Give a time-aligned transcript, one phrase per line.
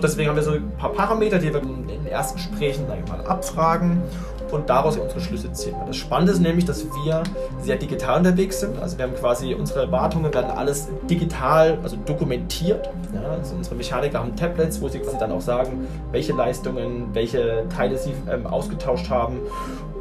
[0.00, 3.08] Deswegen haben wir so ein paar Parameter, die wir in den ersten Gesprächen sag ich
[3.10, 4.00] mal, abfragen
[4.52, 5.74] und daraus unsere Schlüsse ziehen.
[5.88, 7.24] Das Spannende ist nämlich, dass wir
[7.60, 8.80] sehr digital unterwegs sind.
[8.80, 12.88] Also wir haben quasi unsere Erwartungen werden alles digital, also dokumentiert.
[13.12, 17.64] Ja, also unsere Mechaniker haben Tablets, wo sie quasi dann auch sagen, welche Leistungen, welche
[17.74, 19.40] Teile sie ähm, ausgetauscht haben.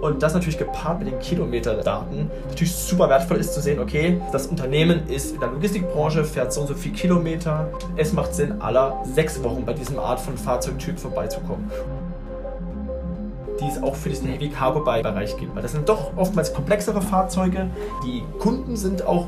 [0.02, 4.47] Und das natürlich gepaart mit den Kilometerdaten natürlich super wertvoll ist zu sehen, okay, das
[4.47, 7.70] Unternehmen ist in der Logistikbranche, fährt so und so viel Kilometer.
[7.96, 11.71] Es macht Sinn, aller sechs Wochen bei diesem Art von Fahrzeugtyp vorbeizukommen
[13.60, 15.56] die es auch für diesen Heavy Cargo Bereich gibt.
[15.56, 17.68] Weil das sind doch oftmals komplexere Fahrzeuge.
[18.06, 19.28] Die Kunden sind auch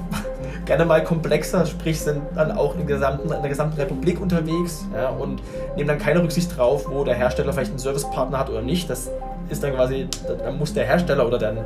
[0.66, 5.10] gerne mal komplexer, sprich sind dann auch in, gesamten, in der gesamten Republik unterwegs ja,
[5.10, 5.42] und
[5.76, 8.90] nehmen dann keine Rücksicht drauf, wo der Hersteller vielleicht einen Servicepartner hat oder nicht.
[8.90, 9.10] Das
[9.50, 10.08] ist dann quasi,
[10.44, 11.58] dann muss der Hersteller oder dann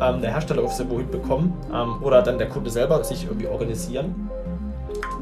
[0.00, 4.30] ähm, der Hersteller auf wohin bekommen ähm, oder dann der Kunde selber sich irgendwie organisieren.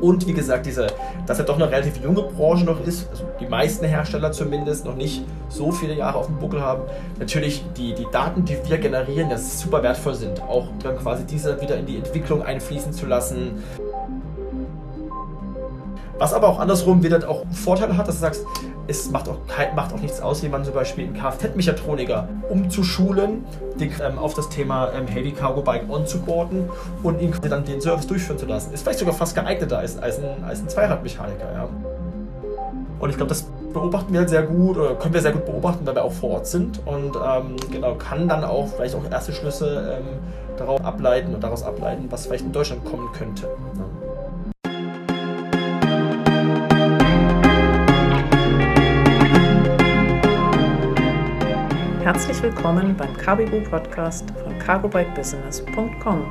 [0.01, 0.87] Und wie gesagt, diese,
[1.27, 4.95] dass er doch eine relativ junge Branche noch ist, also die meisten Hersteller zumindest noch
[4.95, 6.83] nicht so viele Jahre auf dem Buckel haben.
[7.19, 10.41] Natürlich die, die Daten, die wir generieren, das super wertvoll sind.
[10.43, 13.63] Auch dann quasi diese wieder in die Entwicklung einfließen zu lassen.
[16.19, 18.45] Was aber auch andersrum wieder auch Vorteile hat, dass du sagst,
[18.89, 19.37] es macht auch,
[19.77, 23.45] macht auch nichts aus, jemanden zum Beispiel in Kfz-Mechatroniker umzuschulen,
[23.79, 26.71] den, ähm, auf das Thema ähm, Heavy Cargo Bike onzuboarden
[27.03, 28.73] und ihn dann den Service durchführen zu lassen.
[28.73, 31.53] Ist vielleicht sogar fast geeigneter als, als ein, als ein Zweiradmechaniker.
[31.53, 31.69] Ja.
[32.99, 35.87] Und ich glaube, das beobachten wir halt sehr gut oder können wir sehr gut beobachten,
[35.87, 39.33] wenn wir auch vor Ort sind und ähm, genau kann dann auch vielleicht auch erste
[39.33, 40.19] Schlüsse ähm,
[40.57, 43.49] daraus ableiten und daraus ableiten, was vielleicht in Deutschland kommen könnte.
[52.09, 56.25] Herzlich willkommen beim Carbibu Podcast von cargobikebusiness.com.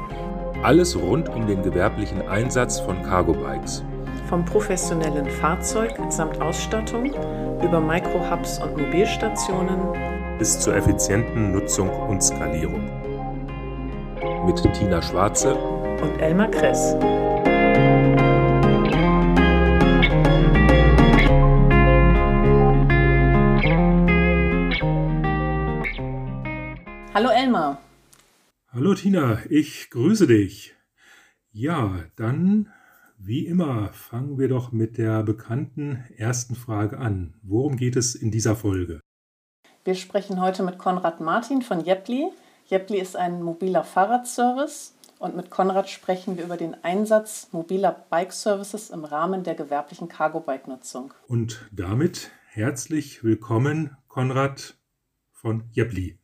[0.64, 3.84] Alles rund um den gewerblichen Einsatz von Cargo-Bikes.
[4.28, 7.14] Vom professionellen Fahrzeug samt Ausstattung
[7.62, 9.78] über Micro-Hubs und Mobilstationen
[10.40, 12.90] bis zur effizienten Nutzung und Skalierung.
[14.48, 16.96] Mit Tina Schwarze und Elmar Kress.
[27.18, 27.82] Hallo Elmar.
[28.68, 30.76] Hallo Tina, ich grüße dich.
[31.50, 32.72] Ja, dann,
[33.18, 37.34] wie immer, fangen wir doch mit der bekannten ersten Frage an.
[37.42, 39.00] Worum geht es in dieser Folge?
[39.84, 42.28] Wir sprechen heute mit Konrad Martin von Jepli.
[42.68, 48.92] Jepli ist ein mobiler Fahrradservice und mit Konrad sprechen wir über den Einsatz mobiler Bike-Services
[48.92, 51.16] im Rahmen der gewerblichen Cargo-Bike-Nutzung.
[51.28, 54.78] Und damit herzlich willkommen, Konrad
[55.32, 56.20] von Jepli.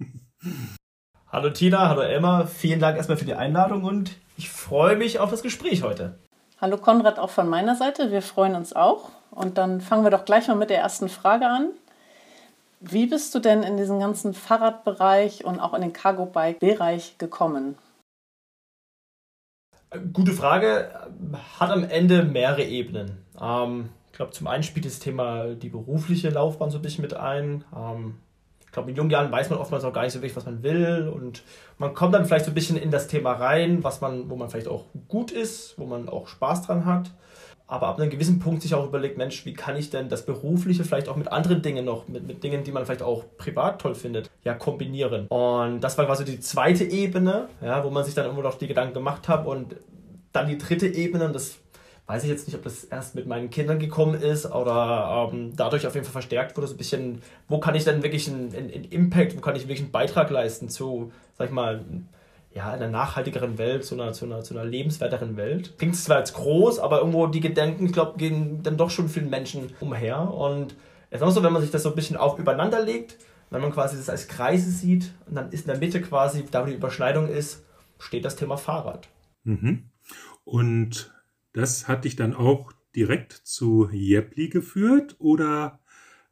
[1.34, 5.32] Hallo Tina, hallo Emma, vielen Dank erstmal für die Einladung und ich freue mich auf
[5.32, 6.14] das Gespräch heute.
[6.62, 9.10] Hallo Konrad, auch von meiner Seite, wir freuen uns auch.
[9.32, 11.72] Und dann fangen wir doch gleich mal mit der ersten Frage an.
[12.82, 17.80] Wie bist du denn in diesen ganzen Fahrradbereich und auch in den Cargo-Bike-Bereich gekommen?
[20.14, 20.92] Gute Frage.
[21.60, 23.26] Hat am Ende mehrere Ebenen.
[23.42, 27.16] Ähm, ich glaube, zum einen spielt das Thema die berufliche Laufbahn so ein bisschen mit
[27.16, 27.66] ein.
[27.76, 28.20] Ähm,
[28.74, 31.10] glaube, in jungen Jahren weiß man oftmals auch gar nicht so wirklich, was man will
[31.14, 31.44] und
[31.78, 34.50] man kommt dann vielleicht so ein bisschen in das Thema rein, was man, wo man
[34.50, 37.12] vielleicht auch gut ist, wo man auch Spaß dran hat.
[37.66, 40.84] Aber ab einem gewissen Punkt sich auch überlegt, Mensch, wie kann ich denn das Berufliche
[40.84, 43.96] vielleicht auch mit anderen Dingen noch, mit, mit Dingen, die man vielleicht auch privat toll
[43.96, 45.28] findet, ja, kombinieren.
[45.28, 48.68] Und das war quasi die zweite Ebene, ja, wo man sich dann immer noch die
[48.68, 49.48] Gedanken gemacht hat.
[49.48, 49.78] Und
[50.34, 51.60] dann die dritte Ebene, und das
[52.06, 55.88] weiß ich jetzt nicht, ob das erst mit meinen Kindern gekommen ist oder ähm, dadurch
[55.88, 58.70] auf jeden Fall verstärkt wurde, so ein bisschen, wo kann ich denn wirklich einen, einen,
[58.70, 61.82] Impact, wo kann ich wirklich einen Beitrag leisten zu, sag ich mal,
[62.54, 65.78] ja, einer nachhaltigeren Welt, zu einer, zu einer, zu einer lebenswerteren Welt.
[65.78, 69.30] Klingt zwar jetzt groß, aber irgendwo die Gedanken, ich glaube, gehen dann doch schon vielen
[69.30, 70.32] Menschen umher.
[70.32, 70.76] Und
[71.10, 73.18] es ist auch so, wenn man sich das so ein bisschen auf übereinander legt,
[73.50, 76.64] wenn man quasi das als Kreise sieht und dann ist in der Mitte quasi, da
[76.64, 77.64] wo die Überschneidung ist,
[77.98, 79.08] steht das Thema Fahrrad.
[79.44, 79.90] Mhm.
[80.44, 81.13] Und
[81.54, 85.80] das hat dich dann auch direkt zu Jepli geführt oder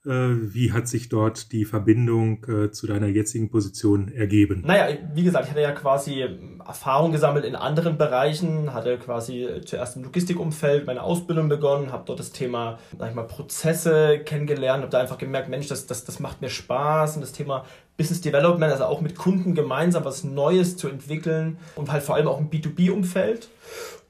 [0.05, 4.63] äh, wie hat sich dort die Verbindung äh, zu deiner jetzigen Position ergeben?
[4.65, 6.25] Naja, wie gesagt, ich hatte ja quasi
[6.65, 12.19] Erfahrung gesammelt in anderen Bereichen, hatte quasi zuerst im Logistikumfeld meine Ausbildung begonnen, habe dort
[12.19, 16.19] das Thema, sag ich mal, Prozesse kennengelernt, habe da einfach gemerkt, Mensch, das, das, das
[16.19, 17.65] macht mir Spaß und das Thema
[17.97, 22.27] Business Development, also auch mit Kunden gemeinsam was Neues zu entwickeln und halt vor allem
[22.27, 23.49] auch im B2B-Umfeld.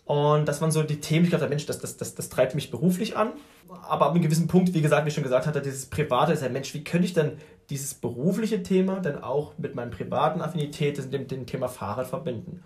[0.06, 2.72] Und das waren so die Themen, ich glaube, Mensch, das, das, das, das treibt mich
[2.72, 3.34] beruflich an.
[3.70, 6.44] Aber ab einem gewissen Punkt, wie gesagt, wie ich schon gesagt hatte, dieses Private ist
[6.44, 7.38] ja, Mensch, wie könnte ich denn
[7.70, 12.64] dieses berufliche Thema dann auch mit meinem privaten Affinität, dem, dem Thema Fahrrad verbinden?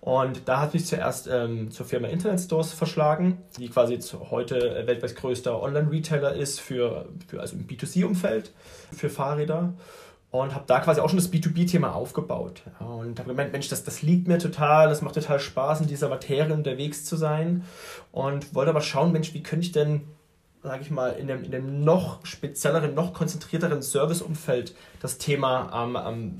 [0.00, 3.98] Und da hat mich zuerst ähm, zur Firma Internet Stores verschlagen, die quasi
[4.30, 8.52] heute weltweit größter Online-Retailer ist für, für also im B2C-Umfeld
[8.92, 9.74] für Fahrräder
[10.34, 12.62] und habe da quasi auch schon das B2B-Thema aufgebaut.
[12.80, 16.08] Und habe gemeint, Mensch, das, das liegt mir total, das macht total Spaß, in dieser
[16.08, 17.62] Materie unterwegs zu sein.
[18.10, 20.08] Und wollte aber schauen, Mensch, wie könnte ich denn,
[20.60, 25.96] sage ich mal, in dem, in dem noch spezielleren, noch konzentrierteren Serviceumfeld das Thema ähm,
[26.04, 26.36] ähm,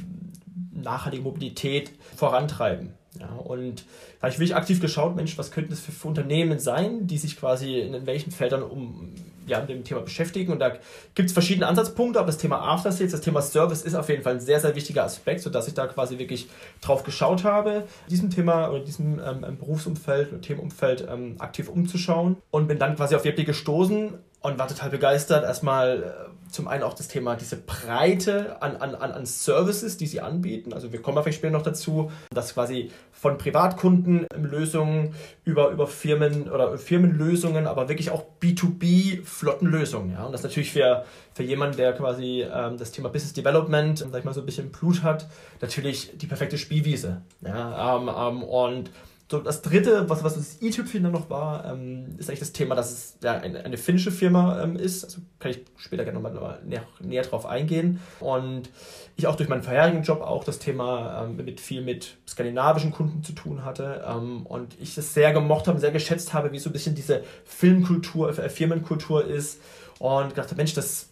[0.72, 2.94] nachhaltige Mobilität vorantreiben.
[3.20, 3.84] Ja, und
[4.18, 7.18] da habe ich wirklich aktiv geschaut, Mensch, was könnten das für, für Unternehmen sein, die
[7.18, 9.12] sich quasi in welchen Feldern um
[9.46, 10.52] ja, mit dem Thema beschäftigen.
[10.52, 10.70] Und da
[11.14, 14.22] gibt es verschiedene Ansatzpunkte, aber das Thema After Sales, das Thema Service ist auf jeden
[14.22, 16.48] Fall ein sehr, sehr wichtiger Aspekt, sodass ich da quasi wirklich
[16.80, 22.68] drauf geschaut habe, diesem Thema oder diesem ähm, Berufsumfeld oder Themenumfeld ähm, aktiv umzuschauen und
[22.68, 25.44] bin dann quasi auf Webly gestoßen und war total begeistert.
[25.44, 30.20] Erstmal äh, zum einen auch das Thema, diese Breite an, an, an Services, die sie
[30.20, 30.72] anbieten.
[30.72, 35.14] Also wir kommen vielleicht später noch dazu, dass quasi von Privatkunden Lösungen
[35.44, 40.12] über, über Firmen oder Firmenlösungen, aber wirklich auch B2B-Flottenlösungen.
[40.12, 40.24] Ja?
[40.24, 41.04] Und das natürlich für,
[41.34, 44.70] für jemanden, der quasi ähm, das Thema Business Development, sag ich mal, so ein bisschen
[44.70, 45.26] Blut hat,
[45.60, 47.22] natürlich die perfekte Spielwiese.
[47.42, 47.96] Ja?
[47.96, 48.90] Ähm, ähm, und
[49.30, 52.74] so, das dritte, was, was das i-Tüpfchen dann noch war, ähm, ist eigentlich das Thema,
[52.74, 55.02] dass es ja, eine, eine finnische Firma ähm, ist.
[55.02, 58.00] Also kann ich später gerne nochmal näher, näher drauf eingehen.
[58.20, 58.68] Und
[59.16, 63.22] ich auch durch meinen vorherigen Job auch das Thema ähm, mit viel mit skandinavischen Kunden
[63.22, 64.04] zu tun hatte.
[64.06, 67.22] Ähm, und ich es sehr gemocht habe, sehr geschätzt habe, wie so ein bisschen diese
[67.46, 69.58] Filmkultur, äh, Firmenkultur ist.
[70.00, 71.08] Und gedacht habe, Mensch, das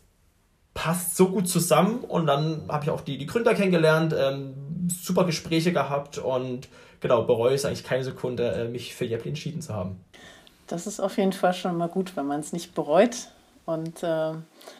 [0.74, 2.00] passt so gut zusammen.
[2.00, 4.52] Und dann habe ich auch die, die Gründer kennengelernt, ähm,
[4.88, 6.68] super Gespräche gehabt und
[7.02, 10.02] genau, bereue es eigentlich keine Sekunde, äh, mich für Jeppli entschieden zu haben.
[10.68, 13.28] Das ist auf jeden Fall schon mal gut, wenn man es nicht bereut.
[13.66, 14.32] Und äh,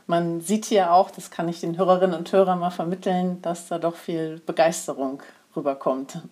[0.07, 3.79] man sieht hier auch, das kann ich den Hörerinnen und Hörern mal vermitteln, dass da
[3.79, 5.23] doch viel Begeisterung
[5.55, 6.23] rüberkommt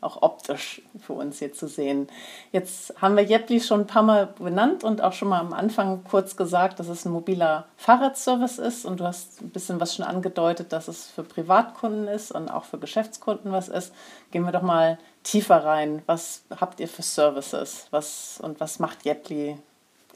[0.00, 2.08] auch optisch für uns hier zu sehen.
[2.52, 6.04] Jetzt haben wir Jepli schon ein paar Mal benannt und auch schon mal am Anfang
[6.04, 10.04] kurz gesagt, dass es ein mobiler Fahrradservice ist und du hast ein bisschen was schon
[10.04, 13.92] angedeutet, dass es für Privatkunden ist und auch für Geschäftskunden was ist.
[14.30, 16.02] Gehen wir doch mal tiefer rein.
[16.06, 17.86] Was habt ihr für Services?
[17.90, 19.56] Was und was macht Jepli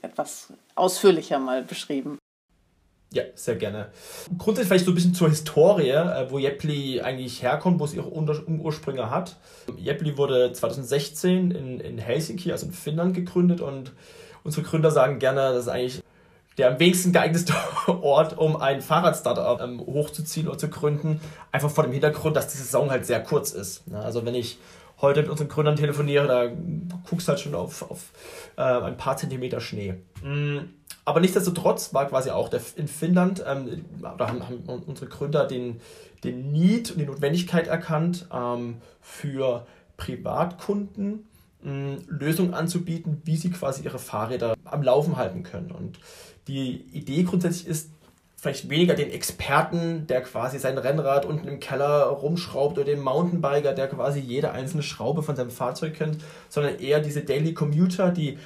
[0.02, 2.19] etwas ausführlicher mal beschrieben?
[3.12, 3.90] Ja, sehr gerne.
[4.38, 8.10] Grundsätzlich vielleicht so ein bisschen zur Historie, äh, wo Jepli eigentlich herkommt, wo es ihre
[8.10, 9.37] Ursprünge hat.
[9.76, 13.93] Jepli wurde 2016 in, in Helsinki, also in Finnland, gegründet und
[14.44, 16.02] unsere Gründer sagen gerne, das ist eigentlich
[16.58, 17.54] der am wenigsten geeignete
[17.87, 21.20] Ort, um ein Fahrrad-Startup ähm, hochzuziehen oder zu gründen.
[21.50, 23.84] Einfach vor dem Hintergrund, dass die Saison halt sehr kurz ist.
[23.93, 24.58] Also wenn ich
[25.02, 26.50] heute mit unseren Gründern telefoniere, da
[27.08, 28.12] guckst halt schon auf, auf
[28.56, 29.94] äh, ein paar Zentimeter Schnee.
[30.22, 30.70] Mhm.
[31.04, 35.81] Aber nichtsdestotrotz war quasi auch der, in Finnland, ähm, da haben, haben, unsere Gründer den,
[36.22, 39.66] den Need und die Notwendigkeit erkannt, ähm, für
[39.96, 41.26] Privatkunden
[41.64, 45.72] äh, Lösungen anzubieten, wie sie quasi ihre Fahrräder am Laufen halten können.
[45.72, 45.99] Und
[46.46, 47.90] die Idee grundsätzlich ist,
[48.42, 53.72] vielleicht weniger den Experten, der quasi sein Rennrad unten im Keller rumschraubt oder den Mountainbiker,
[53.72, 56.18] der quasi jede einzelne Schraube von seinem Fahrzeug kennt,
[56.48, 58.38] sondern eher diese Daily Commuter, die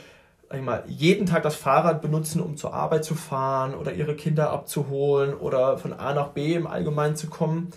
[0.61, 5.33] mal, jeden Tag das Fahrrad benutzen, um zur Arbeit zu fahren oder ihre Kinder abzuholen
[5.33, 7.71] oder von A nach B im Allgemeinen zu kommen.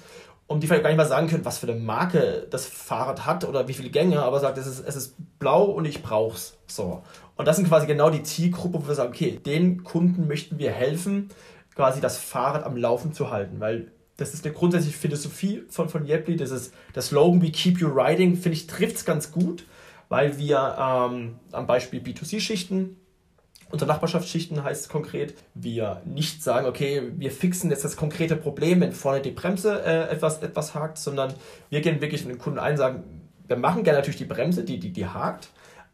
[0.45, 3.45] Und die vielleicht gar nicht mal sagen können, was für eine Marke das Fahrrad hat
[3.45, 6.57] oder wie viele Gänge, aber sagt, es ist, es ist blau und ich brauch's.
[6.67, 7.01] So.
[7.37, 10.71] Und das sind quasi genau die Zielgruppe, wo wir sagen, okay, den Kunden möchten wir
[10.71, 11.29] helfen,
[11.79, 16.05] quasi das Fahrrad am Laufen zu halten, weil das ist eine grundsätzliche Philosophie von, von
[16.05, 19.63] Yepli, das ist der Slogan, we keep you riding, finde ich, trifft es ganz gut
[20.09, 22.97] weil wir ähm, am Beispiel B2C-Schichten,
[23.71, 28.81] unsere Nachbarschaftsschichten heißt es konkret, wir nicht sagen, okay, wir fixen jetzt das konkrete Problem,
[28.81, 31.33] wenn vorne die Bremse äh, etwas, etwas hakt, sondern
[31.69, 33.03] wir gehen wirklich mit den Kunden ein und sagen,
[33.47, 35.49] wir machen gerne natürlich die Bremse, die, die, die hakt,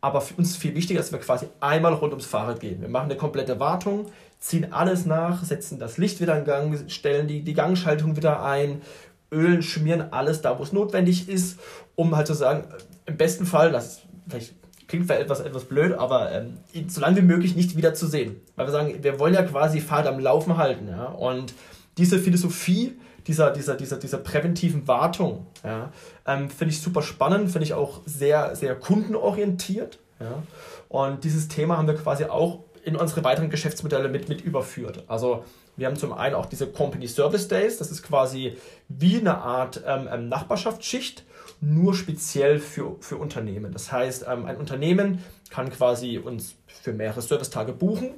[0.06, 2.80] aber für uns ist viel wichtiger, dass wir quasi einmal rund ums Fahrrad gehen.
[2.80, 4.06] Wir machen eine komplette Wartung,
[4.38, 8.84] ziehen alles nach, setzen das Licht wieder in Gang, stellen die, die Gangschaltung wieder ein,
[9.32, 11.58] ölen, schmieren alles da, wo es notwendig ist,
[11.96, 12.66] um halt zu sagen,
[13.08, 14.54] im besten Fall, das vielleicht
[14.88, 18.36] klingt vielleicht etwas, etwas blöd, aber ähm, so lange wie möglich nicht wieder zu sehen.
[18.56, 20.88] Weil wir sagen, wir wollen ja quasi Fahrt am Laufen halten.
[20.88, 21.06] Ja?
[21.06, 21.56] Und
[21.98, 22.94] diese Philosophie
[23.28, 25.92] dieser, dieser, dieser, dieser präventiven Wartung ja,
[26.28, 30.00] ähm, finde ich super spannend, finde ich auch sehr, sehr kundenorientiert.
[30.20, 30.44] Ja?
[30.90, 35.04] Und dieses Thema haben wir quasi auch in unsere weiteren Geschäftsmodelle mit, mit überführt.
[35.08, 35.44] Also
[35.76, 38.56] wir haben zum einen auch diese Company Service Days, das ist quasi
[38.88, 41.26] wie eine Art ähm, ähm Nachbarschaftsschicht,
[41.62, 43.72] nur speziell für, für Unternehmen.
[43.74, 48.12] Das heißt, ähm, ein Unternehmen kann quasi uns für mehrere Servicetage buchen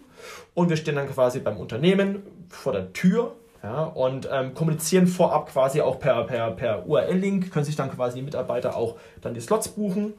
[0.53, 3.35] und wir stehen dann quasi beim Unternehmen vor der Tür
[3.67, 8.15] ja, und ähm, kommunizieren vorab quasi auch per, per, per URL-Link, können sich dann quasi
[8.15, 10.13] die Mitarbeiter auch dann die Slots buchen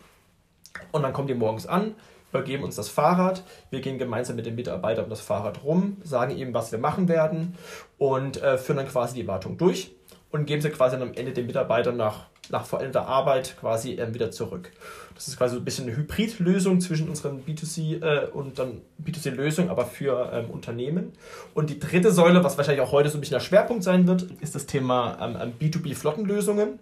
[0.93, 1.95] Und dann kommen die morgens an,
[2.31, 3.43] übergeben uns das Fahrrad.
[3.71, 7.09] Wir gehen gemeinsam mit den Mitarbeitern um das Fahrrad rum, sagen ihm, was wir machen
[7.09, 7.57] werden
[7.97, 9.95] und äh, führen dann quasi die Wartung durch
[10.30, 14.30] und geben sie quasi am Ende den Mitarbeitern nach, nach vollendeter Arbeit quasi äh, wieder
[14.30, 14.70] zurück.
[15.14, 19.70] Das ist quasi so ein bisschen eine Hybridlösung zwischen unseren B2C äh, und dann B2C-Lösung,
[19.70, 21.12] aber für ähm, Unternehmen.
[21.54, 24.23] Und die dritte Säule, was wahrscheinlich auch heute so ein bisschen der Schwerpunkt sein wird,
[24.40, 26.78] ist das Thema ähm, B2B-Flottenlösungen.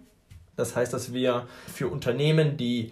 [0.55, 2.91] Das heißt, dass wir für Unternehmen, die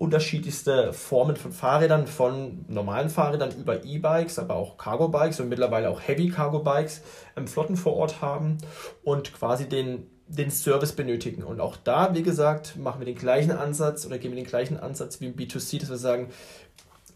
[0.00, 6.00] unterschiedlichste Formen von Fahrrädern, von normalen Fahrrädern über E-Bikes, aber auch Cargo-Bikes und mittlerweile auch
[6.00, 7.02] Heavy-Cargo-Bikes
[7.36, 8.56] ähm, Flotten vor Ort haben
[9.04, 11.42] und quasi den, den Service benötigen.
[11.42, 14.80] Und auch da, wie gesagt, machen wir den gleichen Ansatz oder geben wir den gleichen
[14.80, 16.30] Ansatz wie im B2C, dass wir sagen,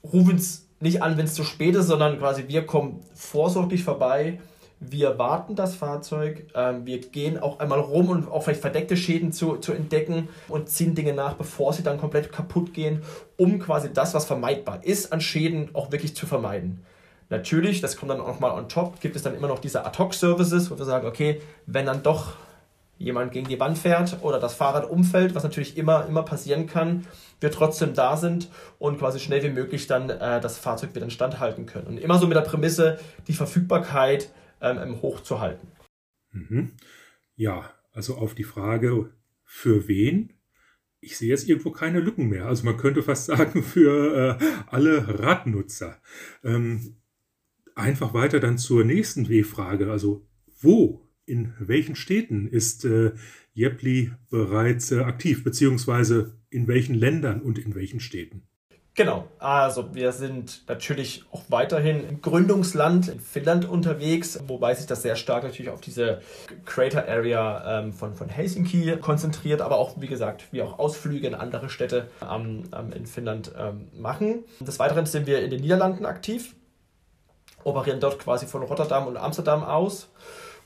[0.02, 4.40] rufen es nicht an, wenn es zu spät ist, sondern quasi wir kommen vorsorglich vorbei,
[4.90, 9.32] wir warten das Fahrzeug, ähm, wir gehen auch einmal rum und auch vielleicht verdeckte Schäden
[9.32, 13.02] zu, zu entdecken und ziehen Dinge nach, bevor sie dann komplett kaputt gehen,
[13.36, 16.84] um quasi das, was vermeidbar ist, an Schäden auch wirklich zu vermeiden.
[17.30, 20.70] Natürlich, das kommt dann auch mal on top, gibt es dann immer noch diese Ad-Hoc-Services,
[20.70, 22.34] wo wir sagen, okay, wenn dann doch
[22.98, 27.06] jemand gegen die Wand fährt oder das Fahrrad umfällt, was natürlich immer, immer passieren kann,
[27.40, 28.48] wir trotzdem da sind
[28.78, 31.86] und quasi schnell wie möglich dann äh, das Fahrzeug wieder instand halten können.
[31.86, 34.28] Und immer so mit der Prämisse, die Verfügbarkeit
[34.60, 35.68] ähm, hochzuhalten.
[36.32, 36.72] Mhm.
[37.36, 39.12] Ja, also auf die Frage,
[39.44, 40.32] für wen?
[41.00, 42.46] Ich sehe jetzt irgendwo keine Lücken mehr.
[42.46, 46.00] Also man könnte fast sagen, für äh, alle Radnutzer.
[46.42, 46.96] Ähm,
[47.74, 49.90] einfach weiter dann zur nächsten W-Frage.
[49.90, 50.26] Also
[50.60, 53.12] wo, in welchen Städten ist äh,
[53.52, 58.42] Jepli bereits äh, aktiv, beziehungsweise in welchen Ländern und in welchen Städten?
[58.96, 65.02] Genau, also wir sind natürlich auch weiterhin im Gründungsland in Finnland unterwegs, wobei sich das
[65.02, 66.20] sehr stark natürlich auf diese
[66.64, 71.34] Crater Area ähm, von, von Helsinki konzentriert, aber auch, wie gesagt, wir auch Ausflüge in
[71.34, 74.44] andere Städte ähm, ähm, in Finnland ähm, machen.
[74.60, 76.54] Des Weiteren sind wir in den Niederlanden aktiv,
[77.64, 80.08] operieren dort quasi von Rotterdam und Amsterdam aus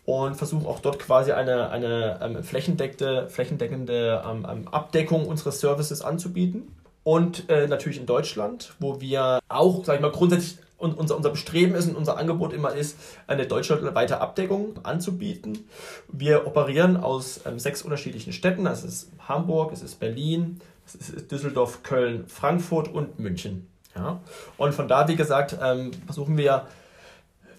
[0.05, 4.23] und versuchen auch dort quasi eine, eine ähm, flächendeckende, flächendeckende
[4.71, 6.75] Abdeckung unseres Services anzubieten
[7.09, 11.31] und äh, natürlich in Deutschland, wo wir auch, sag ich mal, grundsätzlich und unser, unser
[11.31, 15.67] Bestreben ist und unser Angebot immer ist, eine deutschlandweite Abdeckung anzubieten.
[16.13, 18.65] Wir operieren aus ähm, sechs unterschiedlichen Städten.
[18.65, 23.69] Das ist Hamburg, es ist Berlin, es ist Düsseldorf, Köln, Frankfurt und München.
[23.97, 24.21] Ja?
[24.59, 26.67] Und von da, wie gesagt, ähm, versuchen wir,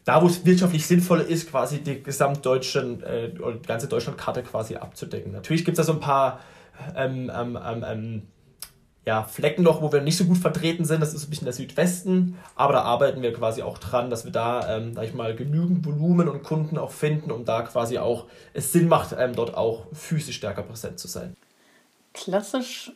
[0.05, 5.31] da wo es wirtschaftlich sinnvoll ist, quasi die gesamtdeutschen äh, oder ganze Deutschlandkarte quasi abzudecken.
[5.31, 6.39] Natürlich gibt es da so ein paar
[6.95, 8.21] ähm, ähm, ähm, ähm
[9.09, 11.01] ja, Flecken noch, wo wir nicht so gut vertreten sind.
[11.01, 14.31] Das ist ein bisschen der Südwesten, aber da arbeiten wir quasi auch dran, dass wir
[14.31, 18.27] da, ähm, sag ich mal, genügend Volumen und Kunden auch finden, um da quasi auch
[18.53, 21.35] es Sinn macht, ähm, dort auch physisch stärker präsent zu sein.
[22.13, 22.91] Klassisch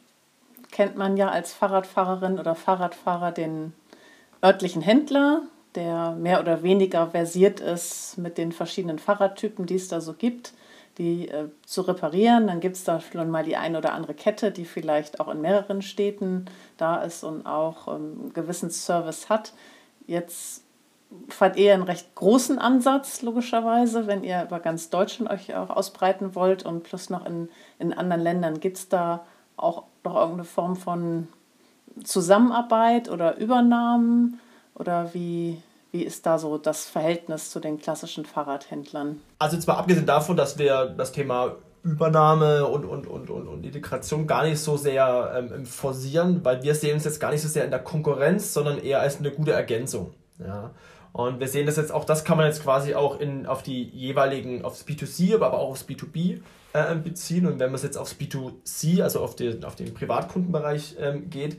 [0.71, 3.73] kennt man ja als Fahrradfahrerin oder Fahrradfahrer den
[4.43, 5.41] örtlichen Händler,
[5.73, 10.53] der mehr oder weniger versiert ist mit den verschiedenen Fahrradtypen, die es da so gibt
[10.97, 12.47] die äh, zu reparieren.
[12.47, 15.41] Dann gibt es da schon mal die eine oder andere Kette, die vielleicht auch in
[15.41, 16.45] mehreren Städten
[16.77, 19.53] da ist und auch ähm, einen gewissen Service hat.
[20.05, 20.63] Jetzt
[21.29, 26.35] fahrt ihr einen recht großen Ansatz, logischerweise, wenn ihr über ganz Deutschland euch auch ausbreiten
[26.35, 28.59] wollt und plus noch in, in anderen Ländern.
[28.59, 29.25] Gibt es da
[29.57, 31.27] auch noch irgendeine Form von
[32.03, 34.39] Zusammenarbeit oder Übernahmen?
[34.75, 35.61] Oder wie,
[35.93, 39.21] wie ist da so das Verhältnis zu den klassischen Fahrradhändlern?
[39.37, 44.25] Also zwar abgesehen davon, dass wir das Thema Übernahme und, und, und, und, und Integration
[44.25, 47.63] gar nicht so sehr ähm, forcieren, weil wir sehen uns jetzt gar nicht so sehr
[47.63, 50.13] in der Konkurrenz, sondern eher als eine gute Ergänzung.
[50.39, 50.71] Ja.
[51.11, 53.83] Und wir sehen das jetzt auch, das kann man jetzt quasi auch in, auf die
[53.83, 56.41] jeweiligen, aufs B2C, aber auch aufs B2B
[56.73, 57.45] äh, beziehen.
[57.45, 61.57] Und wenn man es jetzt aufs B2C, also auf den, auf den Privatkundenbereich ähm, geht,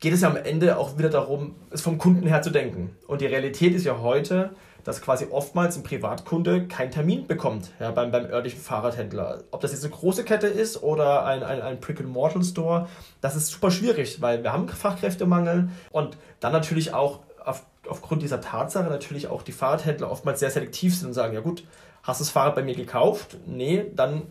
[0.00, 2.96] geht es ja am Ende auch wieder darum, es vom Kunden her zu denken.
[3.06, 4.50] Und die Realität ist ja heute,
[4.82, 9.42] dass quasi oftmals ein Privatkunde keinen Termin bekommt ja, beim, beim örtlichen Fahrradhändler.
[9.50, 12.88] Ob das jetzt eine große Kette ist oder ein, ein, ein Brick-and-Mortal-Store,
[13.20, 18.40] das ist super schwierig, weil wir haben Fachkräftemangel und dann natürlich auch auf, aufgrund dieser
[18.40, 21.64] Tatsache natürlich auch die Fahrradhändler oftmals sehr selektiv sind und sagen, ja gut,
[22.02, 23.36] hast du das Fahrrad bei mir gekauft?
[23.46, 24.22] Nee, dann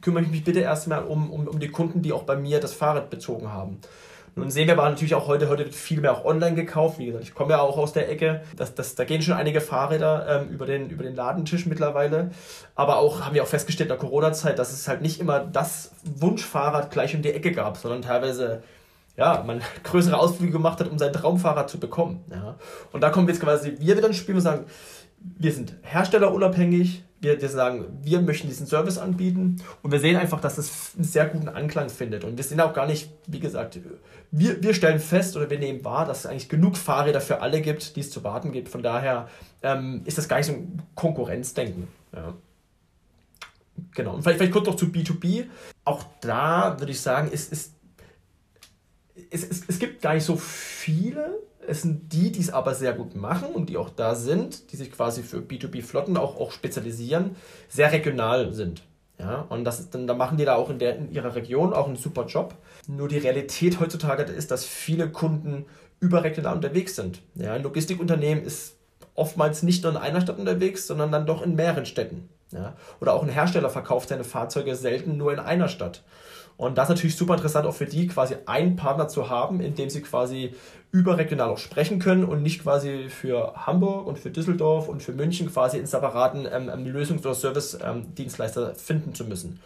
[0.00, 2.72] kümmere ich mich bitte erstmal um, um, um die Kunden, die auch bei mir das
[2.72, 3.78] Fahrrad bezogen haben.
[4.38, 6.98] Nun sehen wir aber natürlich auch heute, heute wird viel mehr auch online gekauft.
[6.98, 8.42] Wie gesagt, ich komme ja auch aus der Ecke.
[8.54, 12.30] Das, das, da gehen schon einige Fahrräder ähm, über, den, über den Ladentisch mittlerweile.
[12.74, 15.92] Aber auch haben wir auch festgestellt in der Corona-Zeit, dass es halt nicht immer das
[16.04, 18.62] Wunschfahrrad gleich um die Ecke gab, sondern teilweise
[19.16, 22.22] ja, man größere Ausflüge gemacht hat, um sein Traumfahrrad zu bekommen.
[22.30, 22.56] Ja.
[22.92, 24.66] Und da kommen wir jetzt quasi wir wieder ins Spiel und sagen,
[25.18, 30.40] wir sind herstellerunabhängig, wir, wir sagen, wir möchten diesen Service anbieten und wir sehen einfach,
[30.40, 32.24] dass es einen sehr guten Anklang findet.
[32.24, 33.78] Und wir sind auch gar nicht, wie gesagt,
[34.30, 37.60] wir, wir stellen fest oder wir nehmen wahr, dass es eigentlich genug Fahrräder für alle
[37.60, 38.68] gibt, die es zu warten gibt.
[38.68, 39.28] Von daher
[39.62, 41.88] ähm, ist das gar nicht so ein Konkurrenzdenken.
[42.14, 42.34] Ja.
[43.94, 44.14] Genau.
[44.14, 45.46] Und vielleicht, vielleicht kurz noch zu B2B.
[45.84, 47.72] Auch da würde ich sagen, ist, ist,
[49.30, 52.92] es, es, es gibt gar nicht so viele es sind die, die es aber sehr
[52.92, 57.36] gut machen und die auch da sind, die sich quasi für B2B-Flotten auch, auch spezialisieren,
[57.68, 58.82] sehr regional sind.
[59.18, 61.72] Ja, und das ist, dann, dann machen die da auch in, der, in ihrer Region
[61.72, 62.54] auch einen super Job.
[62.86, 65.64] Nur die Realität heutzutage ist, dass viele Kunden
[66.00, 67.22] überregional unterwegs sind.
[67.34, 68.76] Ja, ein Logistikunternehmen ist
[69.14, 72.28] oftmals nicht nur in einer Stadt unterwegs, sondern dann doch in mehreren Städten.
[72.52, 72.76] Ja?
[73.00, 76.04] Oder auch ein Hersteller verkauft seine Fahrzeuge selten nur in einer Stadt.
[76.56, 79.74] Und das ist natürlich super interessant auch für die, quasi einen Partner zu haben, in
[79.74, 80.54] dem sie quasi
[80.90, 85.52] überregional auch sprechen können und nicht quasi für Hamburg und für Düsseldorf und für München
[85.52, 89.60] quasi in separaten ähm, ähm Lösungs- oder Service-Dienstleister ähm, finden zu müssen.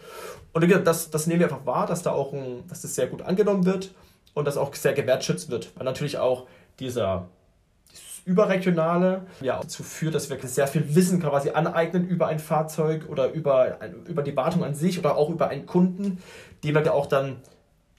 [0.51, 3.21] Und das, das nehmen wir einfach wahr, dass da auch ein, dass das sehr gut
[3.21, 3.91] angenommen wird
[4.33, 6.47] und das auch sehr gewertschätzt wird, weil natürlich auch
[6.79, 7.27] dieser
[8.25, 13.31] überregionale ja dazu führt, dass wir sehr viel Wissen quasi aneignen über ein Fahrzeug oder
[13.31, 16.19] über, über die Wartung an sich oder auch über einen Kunden,
[16.63, 17.37] den wir auch dann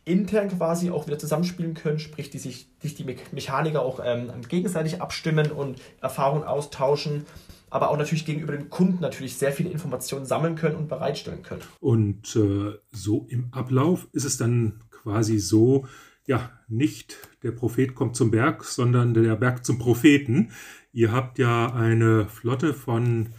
[0.05, 5.00] intern quasi auch wieder zusammenspielen können, sprich, die sich, sich die Mechaniker auch ähm, gegenseitig
[5.00, 7.25] abstimmen und Erfahrungen austauschen,
[7.71, 11.62] aber auch natürlich gegenüber dem Kunden natürlich sehr viele Informationen sammeln können und bereitstellen können.
[11.81, 15.87] Und äh, so im Ablauf ist es dann quasi so,
[16.26, 20.52] ja, nicht der Prophet kommt zum Berg, sondern der Berg zum Propheten.
[20.93, 23.31] Ihr habt ja eine Flotte von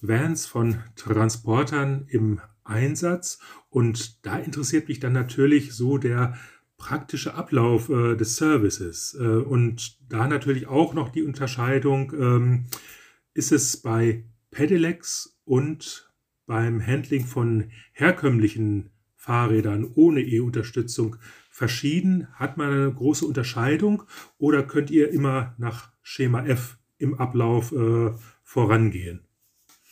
[0.00, 3.38] Vans, von Transportern im Einsatz
[3.70, 6.34] und da interessiert mich dann natürlich so der
[6.76, 12.66] praktische Ablauf äh, des Services äh, und da natürlich auch noch die Unterscheidung, ähm,
[13.34, 16.12] ist es bei Pedelecs und
[16.46, 21.16] beim Handling von herkömmlichen Fahrrädern ohne E-Unterstützung
[21.52, 22.26] verschieden?
[22.34, 24.02] Hat man eine große Unterscheidung
[24.38, 28.10] oder könnt ihr immer nach Schema F im Ablauf äh,
[28.42, 29.28] vorangehen?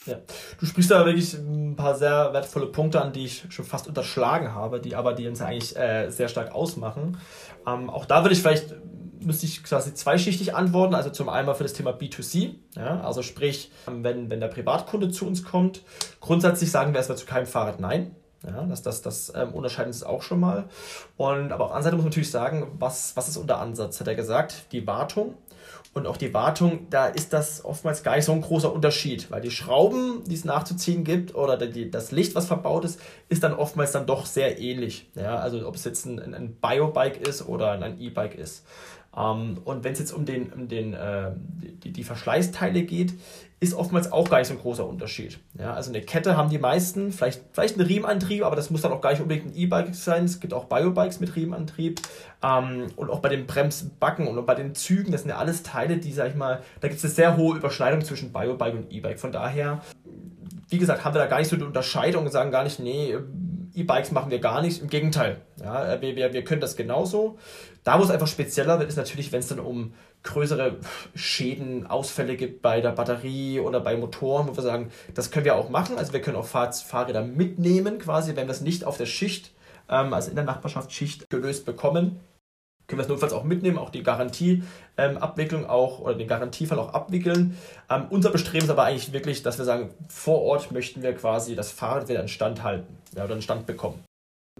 [0.06, 0.16] Ja,
[0.58, 4.54] du sprichst da wirklich ein paar sehr wertvolle Punkte an, die ich schon fast unterschlagen
[4.54, 7.18] habe, die aber die uns eigentlich äh, sehr stark ausmachen.
[7.66, 8.74] Ähm, auch da würde ich vielleicht
[9.22, 10.94] müsste ich quasi zweischichtig antworten.
[10.94, 15.26] Also zum einen für das Thema B2C, ja, also sprich, wenn, wenn der Privatkunde zu
[15.26, 15.82] uns kommt,
[16.20, 18.16] grundsätzlich sagen wir erstmal zu keinem Fahrrad Nein.
[18.46, 20.64] Ja, das das, das ähm, unterscheiden uns auch schon mal.
[21.16, 24.00] Und aber auf der anderen Seite muss man natürlich sagen, was, was ist unser Ansatz?
[24.00, 25.34] Hat er gesagt, die Wartung.
[25.92, 29.40] Und auch die Wartung, da ist das oftmals gar nicht so ein großer Unterschied, weil
[29.40, 33.52] die Schrauben, die es nachzuziehen gibt, oder die, das Licht, was verbaut ist, ist dann
[33.52, 35.10] oftmals dann doch sehr ähnlich.
[35.16, 38.64] Ja, also ob es jetzt ein, ein Biobike ist oder ein E-Bike ist.
[39.16, 41.32] Ähm, und wenn es jetzt um, den, um den, äh,
[41.82, 43.14] die, die Verschleißteile geht,
[43.62, 45.38] ist oftmals auch gar nicht so ein großer Unterschied.
[45.58, 48.90] Ja, also eine Kette haben die meisten, vielleicht, vielleicht einen Riemenantrieb, aber das muss dann
[48.90, 50.24] auch gar nicht unbedingt ein E-Bike sein.
[50.24, 52.00] Es gibt auch Biobikes mit Riemenantrieb.
[52.42, 55.98] Ähm, und auch bei den Bremsbacken und bei den Zügen, das sind ja alles Teile,
[55.98, 59.20] die, sag ich mal, da gibt es eine sehr hohe Überschneidung zwischen Biobike und E-Bike.
[59.20, 59.82] Von daher,
[60.70, 63.18] wie gesagt, haben wir da gar nicht so die Unterscheidung und sagen gar nicht, nee,
[63.74, 64.82] E-Bikes machen wir gar nicht.
[64.82, 67.38] Im Gegenteil, ja, wir, wir, wir können das genauso.
[67.84, 70.76] Da, wo es einfach spezieller wird, ist natürlich, wenn es dann um größere
[71.14, 75.56] Schäden, Ausfälle gibt bei der Batterie oder bei Motoren, wo wir sagen, das können wir
[75.56, 75.96] auch machen.
[75.96, 79.52] Also wir können auch Fahr Fahrräder mitnehmen, quasi, wenn wir es nicht auf der Schicht,
[79.88, 82.20] ähm, also in der Nachbarschaftsschicht gelöst bekommen.
[82.90, 86.92] Können wir es notfalls auch mitnehmen, auch die Garantieabwicklung ähm, auch oder den Garantiefall auch
[86.92, 87.56] abwickeln.
[87.88, 91.54] Ähm, unser Bestreben ist aber eigentlich wirklich, dass wir sagen, vor Ort möchten wir quasi
[91.54, 94.02] das Fahrrad wieder in Stand halten ja, oder in Stand bekommen.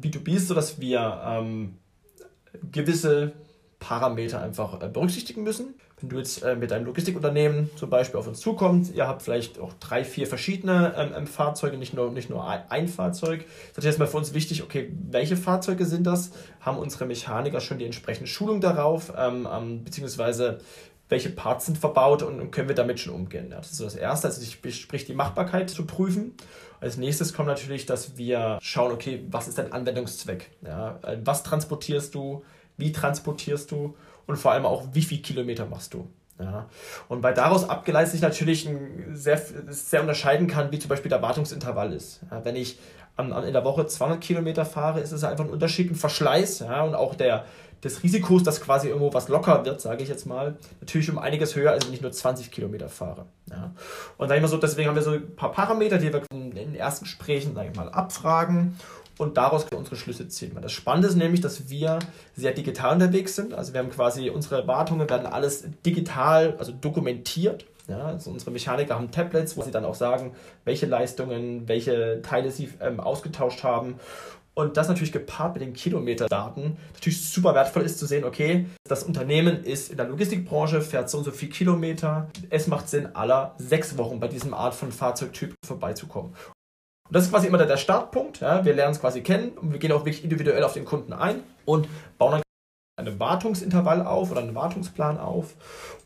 [0.01, 1.79] B2B ist so, dass wir ähm,
[2.71, 3.33] gewisse
[3.81, 5.75] Parameter einfach äh, berücksichtigen müssen.
[6.01, 9.59] Wenn du jetzt äh, mit deinem Logistikunternehmen zum Beispiel auf uns zukommst, ihr habt vielleicht
[9.59, 13.45] auch drei, vier verschiedene ähm, ähm Fahrzeuge, nicht nur, nicht nur ein, Fahrzeug.
[13.75, 16.33] Das ist erstmal für uns wichtig, okay, welche Fahrzeuge sind das?
[16.61, 19.13] Haben unsere Mechaniker schon die entsprechende Schulung darauf?
[19.17, 20.59] Ähm, ähm, beziehungsweise
[21.11, 23.49] welche Parts sind verbaut und, und können wir damit schon umgehen?
[23.51, 26.35] Ja, das ist das Erste, also sprich die Machbarkeit zu prüfen.
[26.81, 30.51] Als nächstes kommt natürlich, dass wir schauen, okay, was ist dein Anwendungszweck?
[30.63, 32.43] Ja, äh, was transportierst du?
[32.79, 33.95] Wie transportierst du?
[34.27, 36.09] Und vor allem auch, wie viele Kilometer machst du?
[36.39, 36.67] Ja.
[37.09, 41.23] Und weil daraus abgeleitet sich natürlich ein sehr, sehr unterscheiden kann, wie zum Beispiel der
[41.23, 42.21] Wartungsintervall ist.
[42.31, 42.79] Ja, wenn ich
[43.17, 46.61] an, an in der Woche 200 Kilometer fahre, ist es einfach ein Unterschied, ein Verschleiß
[46.61, 47.45] ja, und auch der,
[47.85, 51.57] des Risikos, dass quasi irgendwo was locker wird, sage ich jetzt mal, natürlich um einiges
[51.57, 53.27] höher, als wenn ich nur 20 Kilometer fahre.
[53.51, 53.73] Ja.
[54.17, 56.75] Und sag ich so, deswegen haben wir so ein paar Parameter, die wir in den
[56.75, 58.77] ersten Gesprächen, sage ich mal, abfragen
[59.21, 60.57] und daraus unsere Schlüsse ziehen.
[60.61, 61.99] Das Spannende ist nämlich, dass wir
[62.35, 63.53] sehr digital unterwegs sind.
[63.53, 67.67] Also wir haben quasi unsere Wartungen werden alles digital, also dokumentiert.
[67.87, 70.33] Ja, also unsere Mechaniker haben Tablets, wo sie dann auch sagen,
[70.65, 73.97] welche Leistungen, welche Teile sie ähm, ausgetauscht haben.
[74.55, 79.05] Und das natürlich gepaart mit den Kilometerdaten natürlich super wertvoll ist zu sehen, okay, das
[79.05, 82.29] Unternehmen ist in der Logistikbranche, fährt so und so viel Kilometer.
[82.49, 86.35] Es macht Sinn, aller sechs Wochen bei diesem Art von Fahrzeugtyp vorbeizukommen.
[87.11, 88.41] Und das ist quasi immer der, Startpunkt.
[88.41, 88.65] Ja.
[88.65, 91.43] Wir lernen es quasi kennen und wir gehen auch wirklich individuell auf den Kunden ein
[91.65, 92.43] und bauen dann
[93.05, 95.55] einen Wartungsintervall auf oder einen Wartungsplan auf,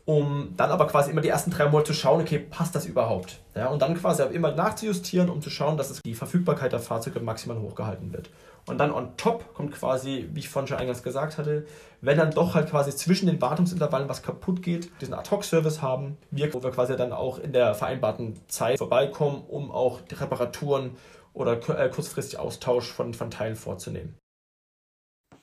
[0.05, 3.39] um dann aber quasi immer die ersten drei Monate zu schauen, okay, passt das überhaupt?
[3.53, 7.59] Ja, und dann quasi immer nachzujustieren, um zu schauen, dass die Verfügbarkeit der Fahrzeuge maximal
[7.59, 8.31] hochgehalten wird.
[8.67, 11.67] Und dann on top kommt quasi, wie ich vorhin schon eingangs gesagt hatte,
[12.01, 16.51] wenn dann doch halt quasi zwischen den Wartungsintervallen was kaputt geht, diesen Ad-Hoc-Service haben, wir,
[16.53, 20.91] wo wir quasi dann auch in der vereinbarten Zeit vorbeikommen, um auch Reparaturen
[21.33, 24.17] oder äh, kurzfristig Austausch von, von Teilen vorzunehmen.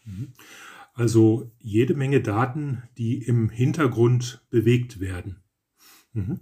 [0.04, 0.32] Mhm.
[0.94, 5.42] Also jede Menge Daten, die im Hintergrund bewegt werden.
[6.12, 6.40] Mhm.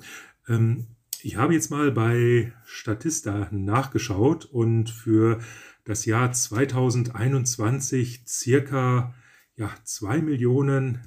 [0.49, 0.87] Ähm,
[1.23, 5.41] ich habe jetzt mal bei Statista nachgeschaut und für
[5.85, 9.15] das Jahr 2021 circa
[9.57, 11.01] ja, 2 Millionen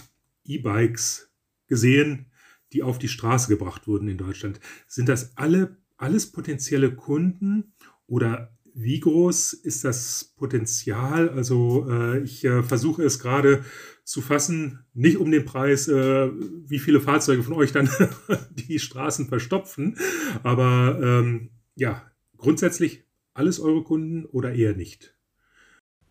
[0.45, 1.31] E-Bikes
[1.67, 2.31] gesehen,
[2.73, 4.59] die auf die Straße gebracht wurden in Deutschland.
[4.87, 7.73] Sind das alle alles potenzielle Kunden
[8.07, 11.29] oder wie groß ist das Potenzial?
[11.29, 13.63] Also äh, ich äh, versuche es gerade
[14.03, 16.29] zu fassen, nicht um den Preis, äh,
[16.67, 17.89] wie viele Fahrzeuge von euch dann
[18.51, 19.97] die Straßen verstopfen,
[20.41, 22.03] aber ähm, ja,
[22.35, 25.15] grundsätzlich alles eure Kunden oder eher nicht?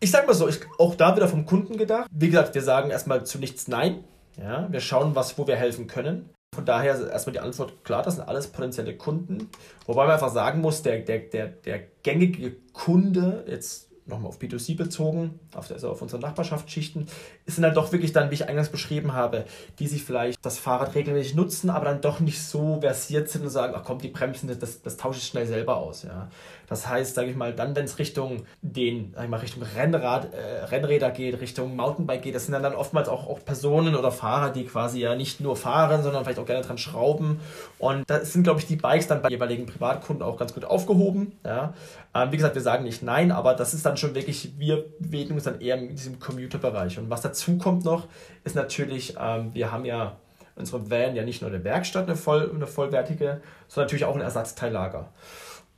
[0.00, 2.08] Ich sag mal so, ich, auch da wieder vom Kunden gedacht.
[2.12, 4.04] Wie gesagt, wir sagen erstmal zu nichts Nein.
[4.37, 6.30] Ja, wir schauen, was, wo wir helfen können.
[6.54, 9.48] Von daher ist erstmal die Antwort klar, das sind alles potenzielle Kunden.
[9.87, 14.76] Wobei man einfach sagen muss, der, der, der, der gängige Kunde, jetzt nochmal auf B2C
[14.76, 17.06] bezogen, auf, also auf unsere Nachbarschaftsschichten,
[17.46, 19.44] sind dann doch wirklich dann, wie ich eingangs beschrieben habe,
[19.78, 23.50] die sich vielleicht das Fahrrad regelmäßig nutzen, aber dann doch nicht so versiert sind und
[23.50, 26.02] sagen, ach komm, die Bremsen, das, das tausche ich schnell selber aus.
[26.02, 26.28] Ja.
[26.72, 30.32] Das heißt, sage ich mal, dann, wenn es Richtung den, sag ich mal, Richtung Rennrad,
[30.32, 34.10] äh, Rennräder geht, Richtung Mountainbike geht, das sind dann, dann oftmals auch, auch Personen oder
[34.10, 37.40] Fahrer, die quasi ja nicht nur fahren, sondern vielleicht auch gerne dran schrauben.
[37.78, 41.32] Und da sind, glaube ich, die Bikes dann bei jeweiligen Privatkunden auch ganz gut aufgehoben.
[41.44, 41.74] Ja.
[42.14, 45.35] Ähm, wie gesagt, wir sagen nicht nein, aber das ist dann schon wirklich, wir bewegen
[45.35, 46.98] uns dann eher in diesem Commuter-Bereich.
[46.98, 48.09] Und was dazu kommt noch,
[48.44, 50.16] ist natürlich, ähm, wir haben ja
[50.57, 54.20] unsere Van ja nicht nur eine Werkstatt, eine, voll, eine vollwertige, sondern natürlich auch ein
[54.20, 55.09] Ersatzteillager.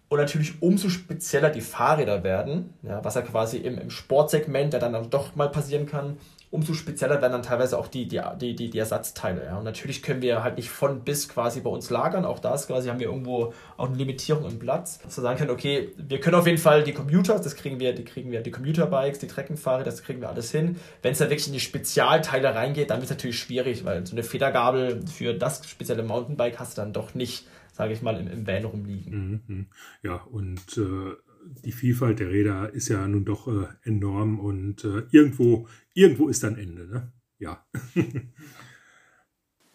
[0.08, 4.78] Und natürlich umso spezieller die Fahrräder werden, ja, was ja quasi im, im Sportsegment ja
[4.78, 6.18] dann, dann doch mal passieren kann,
[6.54, 9.44] umso spezieller werden dann teilweise auch die, die, die, die, Ersatzteile.
[9.44, 9.58] Ja.
[9.58, 12.24] Und natürlich können wir halt nicht von bis quasi bei uns lagern.
[12.24, 15.00] Auch das quasi haben wir irgendwo auch eine Limitierung im Platz.
[15.00, 17.92] Dass wir sagen können, okay, wir können auf jeden Fall die Computer, das kriegen wir,
[17.92, 20.76] die kriegen wir, die Computerbikes, die Treckenfahrräder, das kriegen wir alles hin.
[21.02, 24.12] Wenn es dann wirklich in die Spezialteile reingeht, dann wird es natürlich schwierig, weil so
[24.12, 28.28] eine Federgabel für das spezielle Mountainbike hast du dann doch nicht sage ich mal, im,
[28.28, 29.12] im Van rumliegen.
[29.12, 29.66] Mhm, mhm.
[30.02, 31.16] Ja, und äh,
[31.64, 36.42] die Vielfalt der Räder ist ja nun doch äh, enorm und äh, irgendwo, irgendwo ist
[36.42, 37.12] dann Ende, ne?
[37.38, 37.64] Ja.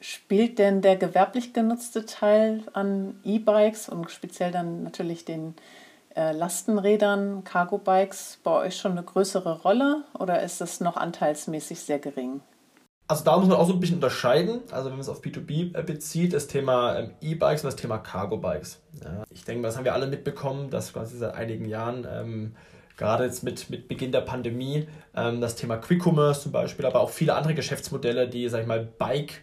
[0.01, 5.55] Spielt denn der gewerblich genutzte Teil an E-Bikes und speziell dann natürlich den
[6.15, 11.99] äh, Lastenrädern, Cargo-Bikes bei euch schon eine größere Rolle oder ist es noch anteilsmäßig sehr
[11.99, 12.41] gering?
[13.10, 14.62] Also da muss man auch so ein bisschen unterscheiden.
[14.69, 17.98] Also wenn man es auf B2B äh, bezieht, das Thema ähm, E-Bikes und das Thema
[17.98, 18.80] Cargo-Bikes.
[19.04, 22.56] Ja, ich denke, das haben wir alle mitbekommen, dass quasi seit einigen Jahren, ähm,
[22.98, 27.00] gerade jetzt mit, mit Beginn der Pandemie, ähm, das Thema Quick Commerce zum Beispiel, aber
[27.00, 29.41] auch viele andere Geschäftsmodelle, die, sag ich mal, Bike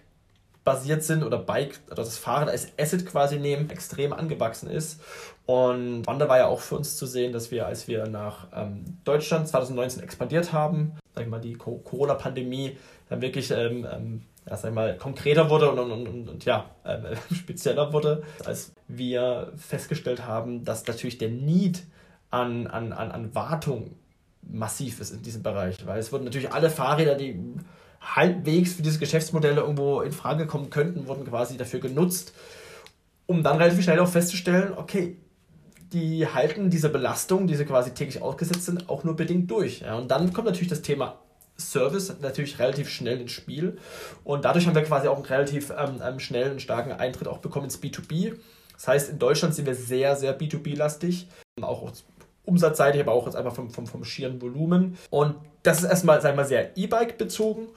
[0.62, 5.00] basiert sind oder Bike oder das Fahrrad als Asset quasi nehmen, extrem angewachsen ist.
[5.44, 8.84] Und Wanda war ja auch für uns zu sehen, dass wir, als wir nach ähm,
[9.02, 12.76] Deutschland 2019 expandiert haben, sag ich mal, die Corona-Pandemie
[13.08, 16.70] dann wirklich ähm, ähm, ja, sag ich mal, konkreter wurde und, und, und, und ja,
[16.84, 21.82] äh, spezieller wurde, als wir festgestellt haben, dass natürlich der Need
[22.30, 23.96] an, an, an, an Wartung
[24.42, 27.40] massiv ist in diesem Bereich, weil es wurden natürlich alle Fahrräder, die
[28.00, 32.32] halbwegs für diese Geschäftsmodelle irgendwo in Frage kommen könnten, wurden quasi dafür genutzt,
[33.24, 35.16] um dann relativ schnell auch festzustellen, okay,
[35.92, 39.80] die halten diese Belastung, die sie quasi täglich ausgesetzt sind, auch nur bedingt durch.
[39.80, 41.18] Ja, und dann kommt natürlich das Thema
[41.58, 43.78] Service natürlich relativ schnell ins Spiel.
[44.24, 47.66] Und dadurch haben wir quasi auch einen relativ ähm, ähm schnellen, starken Eintritt auch bekommen
[47.66, 48.34] ins B2B.
[48.74, 51.28] Das heißt, in Deutschland sind wir sehr, sehr B2B-lastig.
[51.62, 51.90] Auch
[52.44, 54.98] umsatzseitig, aber auch jetzt einfach vom, vom, vom schieren Volumen.
[55.10, 57.68] Und das ist erstmal, sagen wir mal, sehr E-Bike bezogen.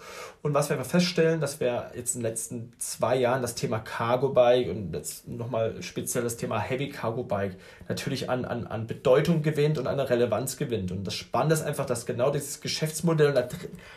[0.42, 4.30] Und was wir feststellen, dass wir jetzt in den letzten zwei Jahren das Thema Cargo
[4.30, 7.58] Bike und jetzt nochmal speziell das Thema Heavy Cargo Bike
[7.90, 10.92] natürlich an, an, an Bedeutung gewinnt und an Relevanz gewinnt.
[10.92, 13.48] Und das Spannende ist einfach, dass genau dieses Geschäftsmodell, da,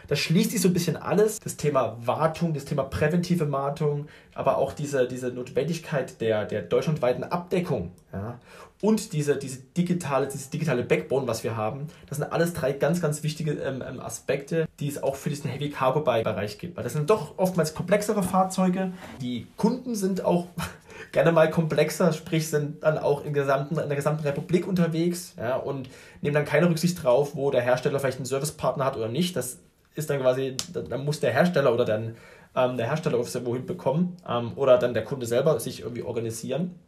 [0.09, 4.57] da schließt sich so ein bisschen alles, das Thema Wartung, das Thema präventive Wartung, aber
[4.57, 7.93] auch diese, diese Notwendigkeit der, der deutschlandweiten Abdeckung.
[8.13, 8.41] Ja
[8.83, 13.01] und diese, diese digitale, dieses digitale Backbone, was wir haben, das sind alles drei ganz,
[13.01, 16.77] ganz wichtige ähm, ähm Aspekte, die es auch für diesen Heavy Cargo Bereich gibt.
[16.77, 18.93] Weil das sind doch oftmals komplexere Fahrzeuge.
[19.21, 20.47] Die Kunden sind auch
[21.13, 25.57] gerne mal komplexer, sprich sind dann auch in, gesamten, in der gesamten Republik unterwegs ja,
[25.57, 25.89] und
[26.21, 29.37] nehmen dann keine Rücksicht drauf, wo der Hersteller vielleicht einen Servicepartner hat oder nicht.
[29.37, 29.59] Das
[29.95, 32.17] ist dann quasi, dann muss der Hersteller oder dann
[32.55, 36.79] ähm, der Hersteller wohin bekommen ähm, oder dann der Kunde selber sich irgendwie organisieren.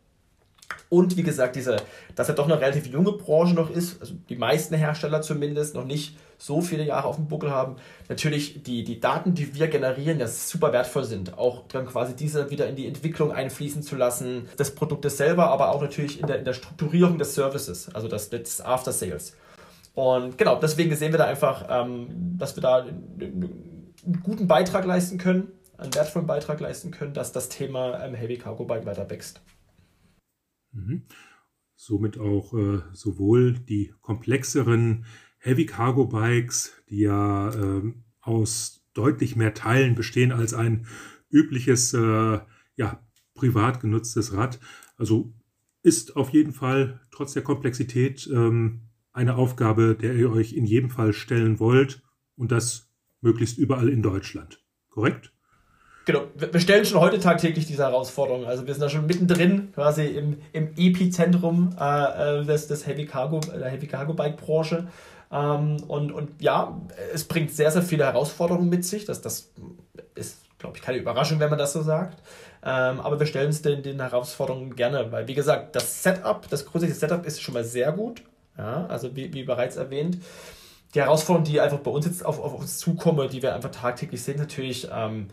[0.88, 1.76] Und wie gesagt, diese,
[2.14, 5.84] dass er doch eine relativ junge Branche noch ist, also die meisten Hersteller zumindest noch
[5.84, 7.76] nicht so viele Jahre auf dem Buckel haben,
[8.08, 11.38] natürlich die, die Daten, die wir generieren, ja super wertvoll sind.
[11.38, 15.70] Auch dann quasi diese wieder in die Entwicklung einfließen zu lassen, des Produktes selber, aber
[15.72, 19.34] auch natürlich in der, in der Strukturierung des Services, also das, des After Sales.
[19.94, 24.84] Und genau, deswegen sehen wir da einfach, ähm, dass wir da einen, einen guten Beitrag
[24.84, 29.08] leisten können, einen wertvollen Beitrag leisten können, dass das Thema ähm, Heavy Cargo Bike weiter
[29.08, 29.40] wächst.
[30.74, 31.02] Mhm.
[31.76, 35.06] Somit auch äh, sowohl die komplexeren
[35.38, 40.86] Heavy Cargo Bikes, die ja äh, aus deutlich mehr Teilen bestehen als ein
[41.30, 42.40] übliches, äh,
[42.76, 44.60] ja, privat genutztes Rad.
[44.96, 45.34] Also
[45.82, 50.90] ist auf jeden Fall trotz der Komplexität ähm, eine Aufgabe, der ihr euch in jedem
[50.90, 52.02] Fall stellen wollt
[52.36, 54.64] und das möglichst überall in Deutschland.
[54.88, 55.33] Korrekt?
[56.06, 58.46] Genau, wir stellen schon heute tagtäglich diese Herausforderungen.
[58.46, 63.06] Also wir sind da schon mittendrin, quasi im, im Epizentrum äh, äh des, des Heavy
[63.06, 64.86] Cargo, der Heavy Cargo Bike Branche.
[65.32, 66.78] Ähm, und, und ja,
[67.12, 69.06] es bringt sehr, sehr viele Herausforderungen mit sich.
[69.06, 69.50] Das, das
[70.14, 72.20] ist, glaube ich, keine Überraschung, wenn man das so sagt.
[72.62, 76.66] Ähm, aber wir stellen uns den, den Herausforderungen gerne, weil, wie gesagt, das Setup, das
[76.66, 78.22] grundsätzliche Setup ist schon mal sehr gut.
[78.58, 80.18] Ja, also wie, wie bereits erwähnt.
[80.94, 84.22] Die Herausforderungen, die einfach bei uns jetzt auf, auf uns zukommen, die wir einfach tagtäglich
[84.22, 85.28] sehen, natürlich ähm,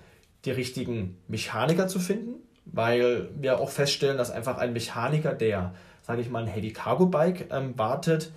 [0.46, 6.22] die richtigen Mechaniker zu finden, weil wir auch feststellen, dass einfach ein Mechaniker, der, sage
[6.22, 8.32] ich mal, ein Heavy Cargo Bike ähm, wartet,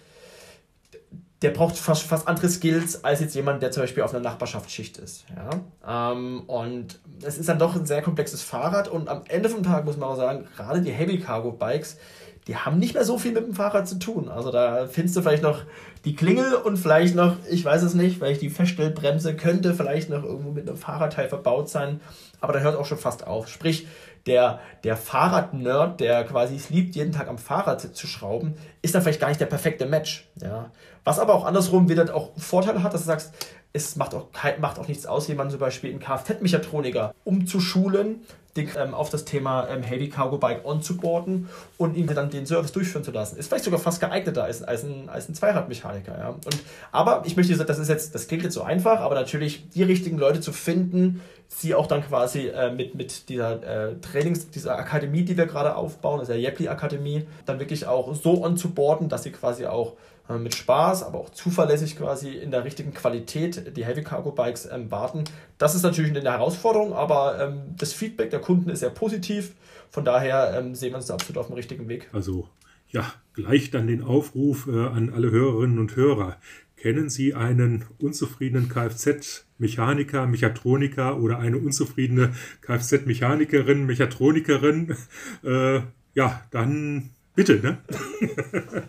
[1.42, 4.96] der braucht fast, fast andere Skills als jetzt jemand, der zum Beispiel auf einer Nachbarschaftsschicht
[4.96, 5.26] ist.
[5.36, 6.12] Ja?
[6.12, 9.84] Ähm, und es ist dann doch ein sehr komplexes Fahrrad und am Ende vom Tag
[9.84, 11.98] muss man auch sagen, gerade die Heavy Cargo Bikes,
[12.46, 14.28] die haben nicht mehr so viel mit dem Fahrrad zu tun.
[14.28, 15.62] Also da findest du vielleicht noch
[16.04, 20.22] die Klingel und vielleicht noch, ich weiß es nicht, vielleicht die Feststellbremse könnte vielleicht noch
[20.22, 22.00] irgendwo mit einem Fahrradteil verbaut sein,
[22.40, 23.48] aber da hört auch schon fast auf.
[23.48, 23.86] Sprich,
[24.26, 29.02] der, der Fahrrad-Nerd, der quasi es liebt, jeden Tag am Fahrrad zu schrauben, ist dann
[29.02, 30.28] vielleicht gar nicht der perfekte Match.
[30.40, 30.70] Ja.
[31.04, 33.32] Was aber auch andersrum wieder auch Vorteile hat, dass du sagst,
[33.72, 34.28] es macht auch,
[34.60, 38.22] macht auch nichts aus, jemanden zum Beispiel in Kfz-Mechatroniker umzuschulen,
[38.56, 42.72] den, ähm, auf das Thema ähm, Heavy Cargo Bike onzuboarden und ihm dann den Service
[42.72, 43.36] durchführen zu lassen.
[43.36, 46.16] Ist vielleicht sogar fast geeigneter als, als ein, als ein Zweiradmechaniker.
[46.16, 46.28] Ja?
[46.28, 46.58] Und,
[46.92, 49.82] aber ich möchte sagen, das ist jetzt, das klingt jetzt so einfach, aber natürlich die
[49.82, 54.76] richtigen Leute zu finden, sie auch dann quasi äh, mit, mit dieser äh, Trainings, dieser
[54.76, 59.24] Akademie, die wir gerade aufbauen, also der Yepli Akademie, dann wirklich auch so onzuboarden, dass
[59.24, 59.94] sie quasi auch
[60.28, 64.90] mit Spaß, aber auch zuverlässig quasi in der richtigen Qualität die Heavy Cargo Bikes ähm,
[64.90, 65.24] warten.
[65.58, 69.52] Das ist natürlich eine Herausforderung, aber ähm, das Feedback der Kunden ist sehr positiv.
[69.90, 72.08] Von daher ähm, sehen wir uns absolut auf dem richtigen Weg.
[72.12, 72.48] Also
[72.88, 76.38] ja, gleich dann den Aufruf äh, an alle Hörerinnen und Hörer.
[76.76, 84.96] Kennen Sie einen unzufriedenen Kfz-Mechaniker, Mechatroniker oder eine unzufriedene Kfz-Mechanikerin, Mechatronikerin?
[85.44, 85.82] Äh,
[86.14, 87.78] ja, dann Bitte, ne?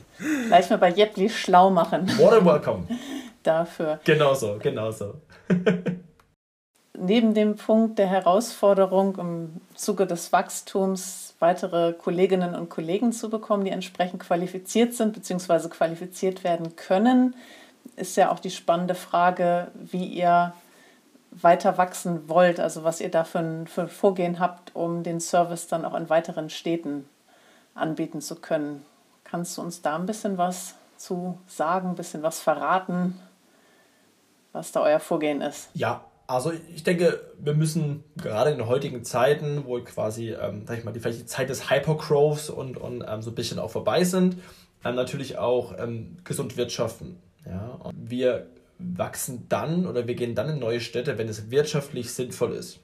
[0.48, 2.10] Gleich mal bei Jepli schlau machen.
[2.18, 2.88] More than welcome.
[3.44, 4.00] Dafür.
[4.04, 5.22] Genauso, genauso.
[6.98, 13.66] Neben dem Punkt der Herausforderung im Zuge des Wachstums weitere Kolleginnen und Kollegen zu bekommen,
[13.66, 15.70] die entsprechend qualifiziert sind bzw.
[15.70, 17.36] qualifiziert werden können,
[17.98, 20.54] ist ja auch die spannende Frage, wie ihr
[21.32, 25.20] weiter wachsen wollt, also was ihr da für ein, für ein Vorgehen habt, um den
[25.20, 27.08] Service dann auch in weiteren Städten
[27.74, 28.86] anbieten zu können.
[29.26, 33.20] Kannst du uns da ein bisschen was zu sagen, ein bisschen was verraten,
[34.54, 35.70] was da euer Vorgehen ist?
[35.74, 40.78] Ja, also ich denke, wir müssen gerade in den heutigen Zeiten, wo quasi, ähm, sag
[40.78, 43.70] ich mal, die, vielleicht die Zeit des Hypergrowths und, und ähm, so ein bisschen auch
[43.70, 44.38] vorbei sind,
[44.84, 47.18] ähm, natürlich auch ähm, gesund wirtschaften.
[47.46, 47.78] Ja?
[47.84, 48.48] Und wir
[48.80, 52.80] wachsen dann oder wir gehen dann in neue Städte, wenn es wirtschaftlich sinnvoll ist.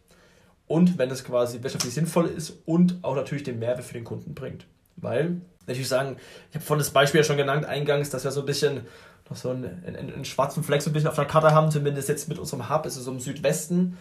[0.67, 4.33] Und wenn es quasi wirtschaftlich sinnvoll ist und auch natürlich den Mehrwert für den Kunden
[4.33, 4.67] bringt.
[4.95, 6.17] Weil Natürlich sagen,
[6.49, 8.81] ich habe vorhin das Beispiel ja schon genannt, eingangs, dass wir so ein bisschen
[9.29, 12.09] noch so einen, einen, einen schwarzen Fleck so ein bisschen auf der Karte haben, zumindest
[12.09, 13.97] jetzt mit unserem Hub, ist es so im Südwesten.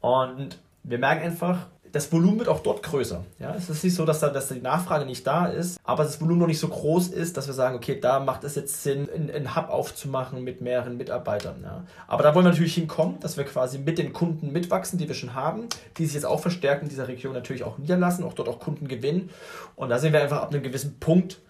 [0.00, 3.24] Und wir merken einfach, das Volumen wird auch dort größer.
[3.38, 6.20] Ja, es ist nicht so, dass, da, dass die Nachfrage nicht da ist, aber das
[6.20, 9.08] Volumen noch nicht so groß ist, dass wir sagen, okay, da macht es jetzt Sinn,
[9.10, 11.60] einen Hub aufzumachen mit mehreren Mitarbeitern.
[11.62, 11.84] Ja.
[12.06, 15.14] Aber da wollen wir natürlich hinkommen, dass wir quasi mit den Kunden mitwachsen, die wir
[15.14, 18.48] schon haben, die sich jetzt auch verstärken, in dieser Region natürlich auch niederlassen, auch dort
[18.48, 19.30] auch Kunden gewinnen.
[19.76, 21.40] Und da sehen wir einfach ab einem gewissen Punkt,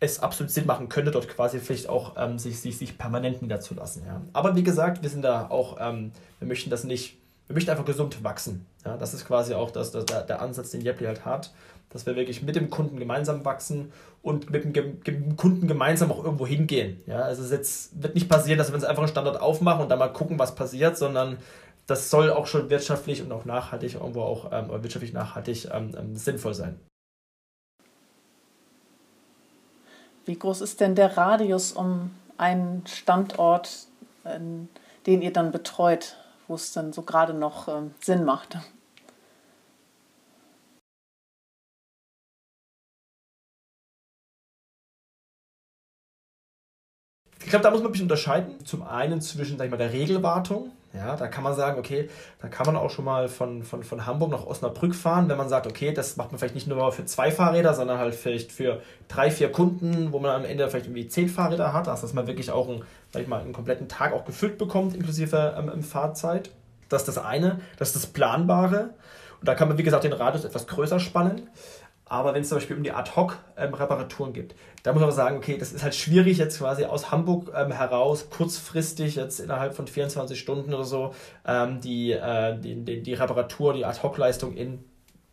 [0.00, 4.04] es absolut Sinn machen könnte, dort quasi vielleicht auch ähm, sich, sich, sich permanent niederzulassen.
[4.06, 4.22] Ja.
[4.32, 7.86] Aber wie gesagt, wir sind da auch, ähm, wir möchten das nicht wir möchten einfach
[7.86, 8.66] gesund wachsen.
[8.84, 11.50] Ja, das ist quasi auch das, das, der, Ansatz, den Jepli halt hat,
[11.88, 13.90] dass wir wirklich mit dem Kunden gemeinsam wachsen
[14.22, 17.02] und mit dem, dem Kunden gemeinsam auch irgendwo hingehen.
[17.06, 19.88] Ja, also es jetzt, wird nicht passieren, dass wir uns einfach einen Standort aufmachen und
[19.88, 21.38] dann mal gucken, was passiert, sondern
[21.86, 26.16] das soll auch schon wirtschaftlich und auch nachhaltig, irgendwo auch ähm, wirtschaftlich nachhaltig ähm, ähm,
[26.16, 26.78] sinnvoll sein.
[30.26, 33.86] Wie groß ist denn der Radius um einen Standort,
[35.06, 36.18] den ihr dann betreut?
[36.48, 38.58] Wo es dann so gerade noch äh, Sinn macht.
[47.40, 48.64] Ich glaube, da muss man ein bisschen unterscheiden.
[48.66, 50.72] Zum einen zwischen sag ich mal, der Regelwartung.
[50.98, 52.10] Ja, da kann man sagen, okay,
[52.42, 55.48] da kann man auch schon mal von, von, von Hamburg nach Osnabrück fahren, wenn man
[55.48, 58.82] sagt, okay, das macht man vielleicht nicht nur für zwei Fahrräder, sondern halt vielleicht für
[59.06, 62.50] drei, vier Kunden, wo man am Ende vielleicht irgendwie zehn Fahrräder hat, dass man wirklich
[62.50, 62.82] auch einen,
[63.12, 66.50] sag ich mal, einen kompletten Tag auch gefüllt bekommt, inklusive ähm, Fahrzeit.
[66.88, 68.90] Das ist das eine, das ist das Planbare.
[69.40, 71.48] Und da kann man, wie gesagt, den Radius etwas größer spannen.
[72.08, 75.58] Aber wenn es zum Beispiel um die Ad-Hoc-Reparaturen ähm, geht, da muss man sagen, okay,
[75.58, 80.38] das ist halt schwierig jetzt quasi aus Hamburg ähm, heraus, kurzfristig, jetzt innerhalb von 24
[80.38, 81.14] Stunden oder so,
[81.46, 84.84] ähm, die, äh, die, die, die Reparatur, die Ad-Hoc-Leistung in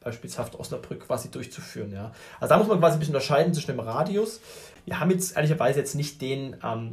[0.05, 1.91] beispielsweise Osnabrück quasi durchzuführen.
[1.91, 2.11] Ja.
[2.39, 4.39] Also da muss man quasi ein bisschen unterscheiden zwischen dem Radius.
[4.85, 6.91] Wir haben jetzt ehrlicherweise jetzt nicht den, ähm,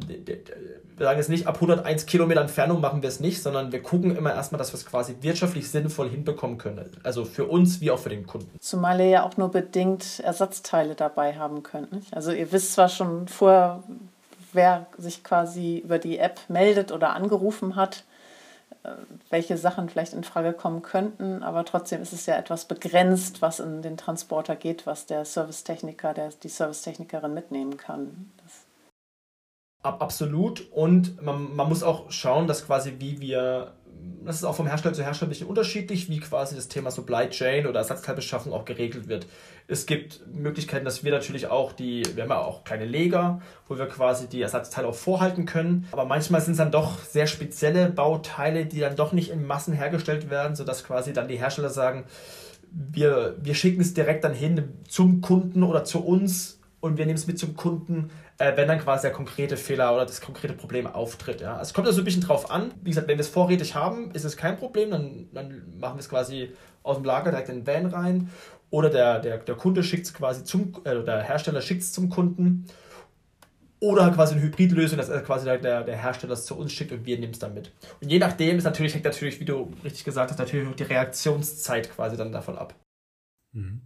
[0.96, 4.16] wir sagen jetzt nicht, ab 101 Kilometer Entfernung machen wir es nicht, sondern wir gucken
[4.16, 6.90] immer erstmal, dass wir es quasi wirtschaftlich sinnvoll hinbekommen können.
[7.02, 8.50] Also für uns wie auch für den Kunden.
[8.60, 11.92] Zumal ihr ja auch nur bedingt Ersatzteile dabei haben könnt.
[11.92, 12.14] Nicht?
[12.14, 13.82] Also ihr wisst zwar schon vorher,
[14.52, 18.04] wer sich quasi über die App meldet oder angerufen hat,
[19.30, 23.60] welche Sachen vielleicht in Frage kommen könnten, aber trotzdem ist es ja etwas begrenzt, was
[23.60, 28.30] in den Transporter geht, was der Servicetechniker, der, die Servicetechnikerin mitnehmen kann.
[28.42, 28.66] Das
[29.82, 30.70] Absolut.
[30.70, 33.72] Und man, man muss auch schauen, dass quasi wie wir
[34.24, 37.28] das ist auch vom Hersteller zu Hersteller ein bisschen unterschiedlich, wie quasi das Thema Supply
[37.28, 39.26] Chain oder Ersatzteilbeschaffung auch geregelt wird.
[39.68, 43.78] Es gibt Möglichkeiten, dass wir natürlich auch die, wir haben ja auch kleine Leger, wo
[43.78, 45.88] wir quasi die Ersatzteile auch vorhalten können.
[45.92, 49.74] Aber manchmal sind es dann doch sehr spezielle Bauteile, die dann doch nicht in Massen
[49.74, 52.04] hergestellt werden, sodass quasi dann die Hersteller sagen,
[52.70, 57.18] wir, wir schicken es direkt dann hin zum Kunden oder zu uns und wir nehmen
[57.18, 58.10] es mit zum Kunden,
[58.42, 61.40] äh, wenn dann quasi der konkrete Fehler oder das konkrete Problem auftritt.
[61.40, 61.52] Ja.
[61.52, 62.74] Also es kommt also ein bisschen drauf an.
[62.82, 66.00] Wie gesagt, wenn wir es vorrätig haben, ist es kein Problem, dann, dann machen wir
[66.00, 66.50] es quasi
[66.82, 68.30] aus dem Lager direkt in den Van rein.
[68.70, 72.08] Oder der, der, der Kunde schickt es quasi zum, äh, der Hersteller schickt es zum
[72.08, 72.66] Kunden.
[73.78, 77.18] Oder quasi eine Hybridlösung, dass quasi der, der Hersteller es zu uns schickt und wir
[77.18, 77.72] nehmen es dann mit.
[78.00, 80.82] Und je nachdem ist natürlich, hängt natürlich, wie du richtig gesagt hast, natürlich auch die
[80.82, 82.74] Reaktionszeit quasi dann davon ab.
[83.52, 83.82] Mhm.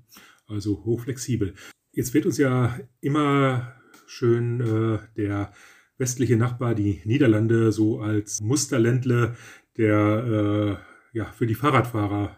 [0.48, 1.54] Also hochflexibel.
[1.92, 3.75] Jetzt wird uns ja immer
[4.06, 5.52] schön äh, der
[5.98, 9.36] westliche Nachbar, die Niederlande, so als Musterländle,
[9.76, 10.80] der
[11.12, 12.36] äh, ja, für die Fahrradfahrer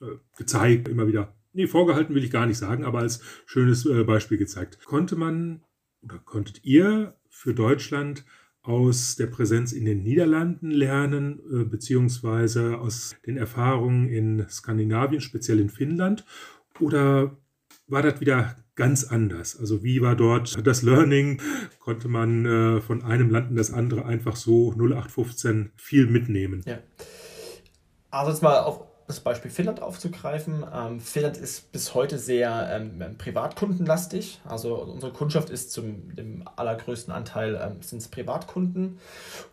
[0.00, 0.06] äh,
[0.36, 1.34] gezeigt, immer wieder.
[1.52, 4.84] Nee, vorgehalten will ich gar nicht sagen, aber als schönes äh, Beispiel gezeigt.
[4.84, 5.62] Konnte man
[6.02, 8.24] oder konntet ihr für Deutschland
[8.62, 15.60] aus der Präsenz in den Niederlanden lernen, äh, beziehungsweise aus den Erfahrungen in Skandinavien, speziell
[15.60, 16.24] in Finnland?
[16.78, 17.36] Oder
[17.86, 19.58] war das wieder ganz anders.
[19.58, 21.40] Also wie war dort das Learning?
[21.80, 26.62] Konnte man äh, von einem Land in das andere einfach so 0815 viel mitnehmen?
[26.66, 26.78] Ja.
[28.10, 30.64] Also jetzt mal auf das Beispiel Finnland aufzugreifen.
[30.74, 34.40] Ähm, Finnland ist bis heute sehr ähm, privatkundenlastig.
[34.44, 38.98] Also unsere Kundschaft ist zum dem allergrößten Anteil ähm, sind Privatkunden.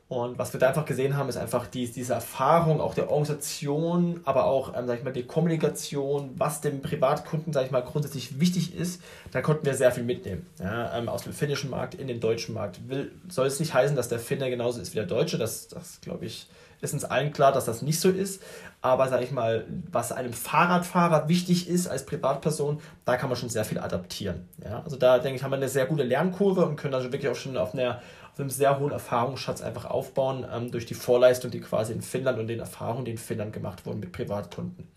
[0.10, 4.22] Und was wir da einfach gesehen haben, ist einfach die, diese Erfahrung auch der Organisation,
[4.24, 8.40] aber auch, ähm, sag ich mal, die Kommunikation, was dem Privatkunden, sag ich mal, grundsätzlich
[8.40, 9.02] wichtig ist.
[9.32, 10.46] Da konnten wir sehr viel mitnehmen.
[10.60, 12.88] Ja, ähm, aus dem finnischen Markt in den deutschen Markt.
[12.88, 15.38] Will, soll es nicht heißen, dass der Finner genauso ist wie der Deutsche.
[15.38, 16.48] Das, das glaube ich,
[16.82, 18.42] ist uns allen klar, dass das nicht so ist.
[18.82, 23.50] Aber sage ich mal, was einem Fahrradfahrer wichtig ist als Privatperson, da kann man schon
[23.50, 24.48] sehr viel adaptieren.
[24.64, 24.82] Ja?
[24.84, 27.36] Also da denke ich, haben wir eine sehr gute Lernkurve und können also wirklich auch
[27.36, 28.02] schon auf, einer,
[28.34, 32.38] auf einem sehr hohen Erfahrungsschatz einfach aufbauen ähm, durch die Vorleistung, die quasi in Finnland
[32.40, 34.88] und den Erfahrungen, die in Finnland gemacht wurden mit Privatkunden.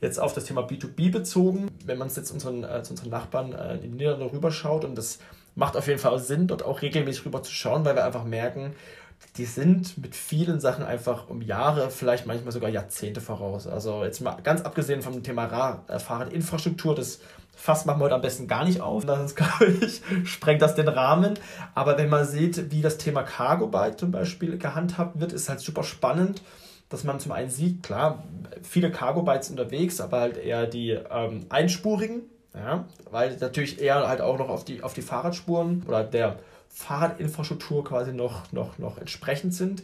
[0.00, 3.52] Jetzt auf das Thema B2B bezogen, wenn man es jetzt unseren, äh, zu unseren Nachbarn
[3.52, 5.20] äh, in die Niederlande rüberschaut und das
[5.54, 8.74] macht auf jeden Fall Sinn, dort auch regelmäßig rüber zu schauen, weil wir einfach merken,
[9.36, 13.66] die sind mit vielen Sachen einfach um Jahre, vielleicht manchmal sogar Jahrzehnte voraus.
[13.66, 17.20] Also jetzt mal ganz abgesehen vom Thema äh, Fahrradinfrastruktur, das
[17.54, 19.06] Fass machen wir heute am besten gar nicht auf.
[19.06, 21.38] Das glaube ich, sprengt das den Rahmen.
[21.74, 25.60] Aber wenn man sieht, wie das Thema Cargo Bike zum Beispiel gehandhabt wird, ist halt
[25.60, 26.42] super spannend,
[26.88, 28.24] dass man zum einen sieht, klar,
[28.62, 32.22] viele Cargo Bikes unterwegs, aber halt eher die ähm, einspurigen,
[32.54, 36.36] ja, weil natürlich eher halt auch noch auf die, auf die Fahrradspuren oder der
[36.72, 39.82] Fahrradinfrastruktur quasi noch, noch, noch entsprechend sind,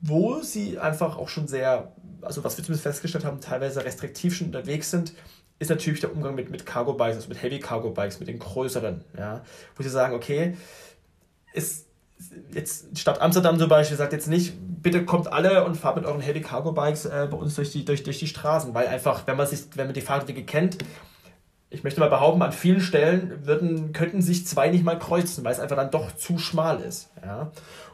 [0.00, 4.48] wo sie einfach auch schon sehr, also was wir zumindest festgestellt haben, teilweise restriktiv schon
[4.48, 5.12] unterwegs sind,
[5.58, 8.38] ist natürlich der Umgang mit, mit Cargo Bikes, also mit Heavy Cargo Bikes, mit den
[8.38, 9.42] größeren, ja,
[9.74, 10.56] wo sie sagen, okay,
[11.54, 11.86] ist
[12.52, 16.20] jetzt Stadt Amsterdam zum Beispiel sagt jetzt nicht, bitte kommt alle und fahrt mit euren
[16.20, 19.36] Heavy Cargo Bikes äh, bei uns durch die, durch, durch die Straßen, weil einfach, wenn
[19.36, 20.78] man sich, wenn man die Fahrradwege kennt,
[21.70, 25.52] ich möchte mal behaupten, an vielen Stellen würden, könnten sich zwei nicht mal kreuzen, weil
[25.52, 27.10] es einfach dann doch zu schmal ist.
[27.24, 27.50] Ja?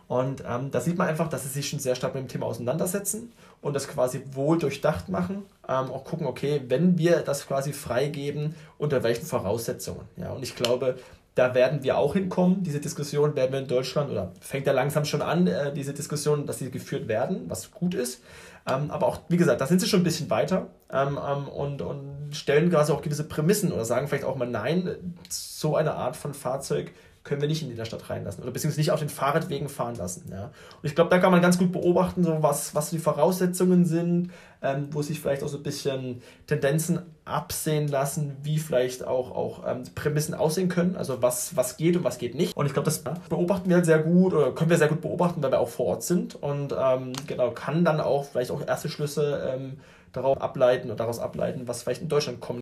[0.09, 2.47] Und ähm, da sieht man einfach, dass sie sich schon sehr stark mit dem Thema
[2.47, 5.45] auseinandersetzen und das quasi wohl durchdacht machen.
[5.67, 10.03] Ähm, auch gucken, okay, wenn wir das quasi freigeben, unter welchen Voraussetzungen.
[10.17, 10.33] Ja?
[10.33, 10.97] Und ich glaube,
[11.35, 12.63] da werden wir auch hinkommen.
[12.63, 16.47] Diese Diskussion werden wir in Deutschland, oder fängt ja langsam schon an, äh, diese Diskussion,
[16.47, 18.23] dass sie geführt werden, was gut ist.
[18.67, 21.83] Ähm, aber auch, wie gesagt, da sind sie schon ein bisschen weiter ähm, ähm, und,
[21.83, 26.17] und stellen quasi auch gewisse Prämissen oder sagen vielleicht auch mal Nein, so eine Art
[26.17, 26.93] von Fahrzeug
[27.25, 30.29] können wir nicht in die Stadt reinlassen oder beziehungsweise nicht auf den Fahrradwegen fahren lassen.
[30.31, 30.47] Ja.
[30.47, 30.53] Und
[30.83, 34.89] ich glaube, da kann man ganz gut beobachten, so was, was die Voraussetzungen sind, ähm,
[34.91, 39.85] wo sich vielleicht auch so ein bisschen Tendenzen absehen lassen, wie vielleicht auch, auch ähm,
[39.95, 42.57] Prämissen aussehen können, also was, was geht und was geht nicht.
[42.57, 45.43] Und ich glaube, das beobachten wir halt sehr gut oder können wir sehr gut beobachten,
[45.43, 48.89] weil wir auch vor Ort sind und ähm, genau, kann dann auch vielleicht auch erste
[48.89, 49.79] Schlüsse ähm,
[50.13, 52.61] darauf ableiten oder daraus ableiten, was vielleicht in Deutschland kommt.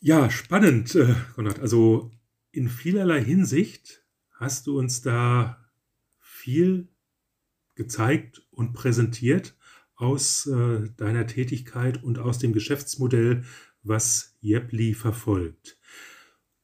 [0.00, 1.60] Ja, spannend, äh, Konrad.
[1.60, 2.10] Also
[2.56, 4.02] in vielerlei Hinsicht
[4.32, 5.62] hast du uns da
[6.18, 6.88] viel
[7.74, 9.54] gezeigt und präsentiert
[9.94, 13.44] aus äh, deiner Tätigkeit und aus dem Geschäftsmodell,
[13.82, 15.78] was Jepli verfolgt.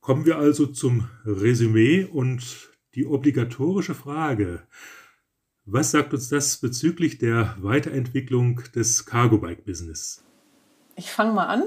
[0.01, 4.67] Kommen wir also zum Resümee und die obligatorische Frage.
[5.65, 10.25] Was sagt uns das bezüglich der Weiterentwicklung des Cargo Bike Business?
[10.97, 11.65] Ich fange mal an.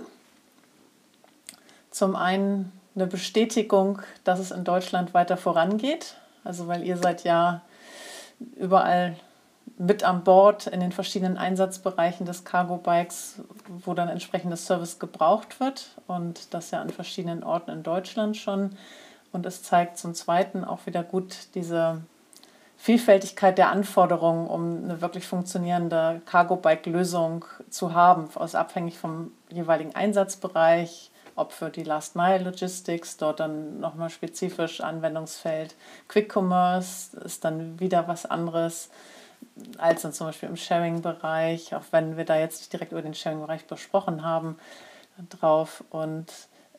[1.92, 6.16] Zum einen eine Bestätigung, dass es in Deutschland weiter vorangeht.
[6.44, 7.62] Also weil ihr seid ja
[8.56, 9.16] überall
[9.78, 15.60] mit an Bord in den verschiedenen Einsatzbereichen des Cargo Bikes, wo dann entsprechendes Service gebraucht
[15.60, 18.78] wird und das ja an verschiedenen Orten in Deutschland schon.
[19.32, 22.02] Und es zeigt zum Zweiten auch wieder gut diese
[22.78, 31.12] Vielfältigkeit der Anforderungen, um eine wirklich funktionierende Cargo-Bike-Lösung zu haben, also abhängig vom jeweiligen Einsatzbereich,
[31.36, 35.76] ob für die Last Mile Logistics, dort dann nochmal spezifisch Anwendungsfeld.
[36.08, 38.90] Quick Commerce ist dann wieder was anderes
[39.78, 43.14] als dann zum Beispiel im Sharing-Bereich, auch wenn wir da jetzt nicht direkt über den
[43.14, 44.58] Sharing-Bereich besprochen haben,
[45.30, 45.84] drauf.
[45.90, 46.26] Und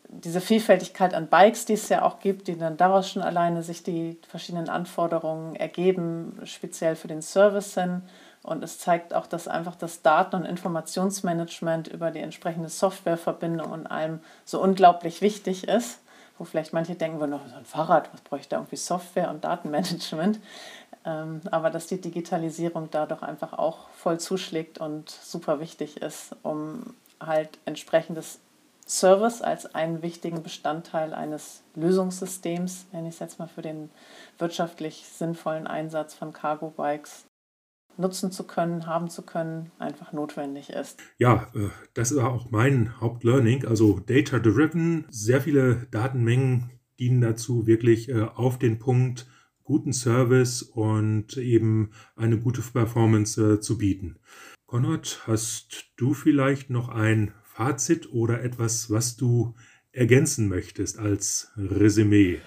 [0.09, 3.83] diese Vielfältigkeit an Bikes, die es ja auch gibt, die dann daraus schon alleine sich
[3.83, 8.03] die verschiedenen Anforderungen ergeben, speziell für den Service hin
[8.47, 13.87] und es zeigt auch, dass einfach das Daten- und Informationsmanagement über die entsprechende Softwareverbindung und
[13.89, 16.01] allem so unglaublich wichtig ist.
[16.39, 19.43] Wo vielleicht manche denken, wir noch so ein Fahrrad, was bräuchte da irgendwie Software und
[19.45, 20.39] Datenmanagement?
[21.05, 26.37] Ähm, aber dass die Digitalisierung da doch einfach auch voll zuschlägt und super wichtig ist,
[26.43, 28.41] um halt entsprechendes
[28.87, 33.91] Service als einen wichtigen Bestandteil eines Lösungssystems, nenne ich es jetzt mal für den
[34.39, 37.26] wirtschaftlich sinnvollen Einsatz von Cargo Bikes
[37.99, 41.01] nutzen zu können, haben zu können, einfach notwendig ist.
[41.19, 43.67] Ja, äh, das ist auch mein Hauptlearning.
[43.67, 49.27] Also data-driven, sehr viele Datenmengen dienen dazu, wirklich äh, auf den Punkt
[49.63, 54.17] guten Service und eben eine gute Performance äh, zu bieten.
[54.67, 59.55] Konrad, hast du vielleicht noch ein Fazit oder etwas, was du
[59.93, 62.41] ergänzen möchtest als Resümee?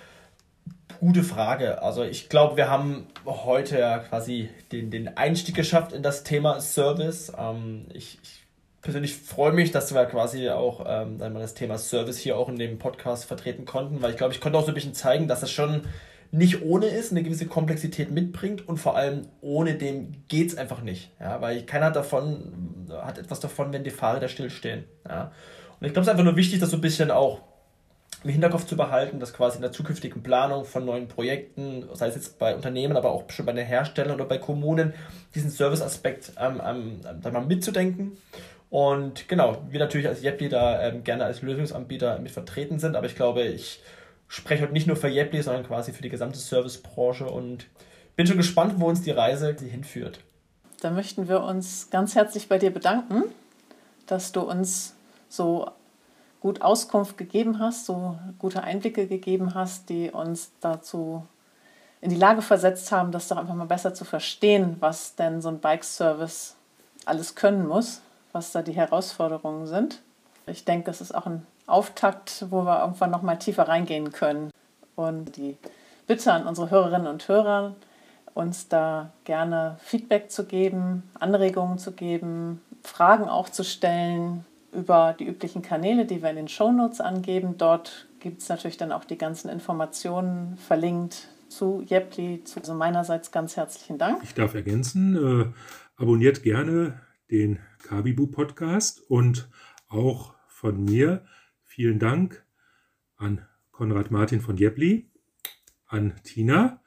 [0.99, 1.81] Gute Frage.
[1.81, 6.59] Also ich glaube, wir haben heute ja quasi den, den Einstieg geschafft in das Thema
[6.59, 7.31] Service.
[7.37, 8.45] Ähm, ich, ich,
[8.81, 12.79] persönlich freue mich, dass wir quasi auch ähm, das Thema Service hier auch in dem
[12.79, 15.51] Podcast vertreten konnten, weil ich glaube, ich konnte auch so ein bisschen zeigen, dass es
[15.51, 15.83] schon
[16.31, 20.81] nicht ohne ist, eine gewisse Komplexität mitbringt und vor allem ohne dem geht es einfach
[20.81, 21.11] nicht.
[21.21, 21.39] Ja?
[21.39, 24.83] Weil keiner davon hat etwas davon, wenn die Fahrräder stillstehen.
[25.07, 25.31] Ja?
[25.79, 27.48] Und ich glaube, es ist einfach nur wichtig, das so ein bisschen auch
[28.23, 32.15] im Hinterkopf zu behalten, dass quasi in der zukünftigen Planung von neuen Projekten, sei es
[32.15, 34.93] jetzt bei Unternehmen, aber auch schon bei den Herstellern oder bei Kommunen,
[35.35, 38.17] diesen Serviceaspekt ähm, ähm, dann mal mitzudenken
[38.69, 43.07] Und genau, wir natürlich als Yepli da ähm, gerne als Lösungsanbieter mit vertreten sind, aber
[43.07, 43.81] ich glaube, ich
[44.27, 47.67] spreche heute nicht nur für Yepli, sondern quasi für die gesamte Servicebranche und
[48.15, 50.19] bin schon gespannt, wo uns die Reise hinführt.
[50.81, 53.23] Da möchten wir uns ganz herzlich bei dir bedanken,
[54.07, 54.95] dass du uns
[55.29, 55.71] so
[56.41, 61.25] gut Auskunft gegeben hast, so gute Einblicke gegeben hast, die uns dazu
[62.01, 65.49] in die Lage versetzt haben, das doch einfach mal besser zu verstehen, was denn so
[65.49, 66.55] ein Bike-Service
[67.05, 70.01] alles können muss was da die Herausforderungen sind.
[70.45, 74.51] Ich denke, das ist auch ein Auftakt, wo wir irgendwann noch mal tiefer reingehen können.
[74.95, 75.57] Und die
[76.07, 77.75] Bitte an unsere Hörerinnen und Hörer,
[78.33, 85.25] uns da gerne Feedback zu geben, Anregungen zu geben, Fragen auch zu stellen über die
[85.25, 87.57] üblichen Kanäle, die wir in den Shownotes angeben.
[87.57, 92.43] Dort gibt es natürlich dann auch die ganzen Informationen verlinkt zu Jepli.
[92.55, 94.21] Also meinerseits ganz herzlichen Dank.
[94.23, 95.45] Ich darf ergänzen, äh,
[95.95, 97.01] abonniert gerne
[97.31, 99.49] den Kabibu Podcast und
[99.87, 101.23] auch von mir
[101.63, 102.45] vielen Dank
[103.17, 105.09] an Konrad Martin von Jepli,
[105.85, 106.81] an Tina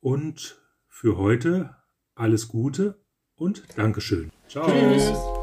[0.00, 1.76] und für heute
[2.14, 3.00] alles Gute
[3.36, 4.30] und Dankeschön.
[4.48, 4.66] Ciao.
[4.66, 5.37] Tschüss.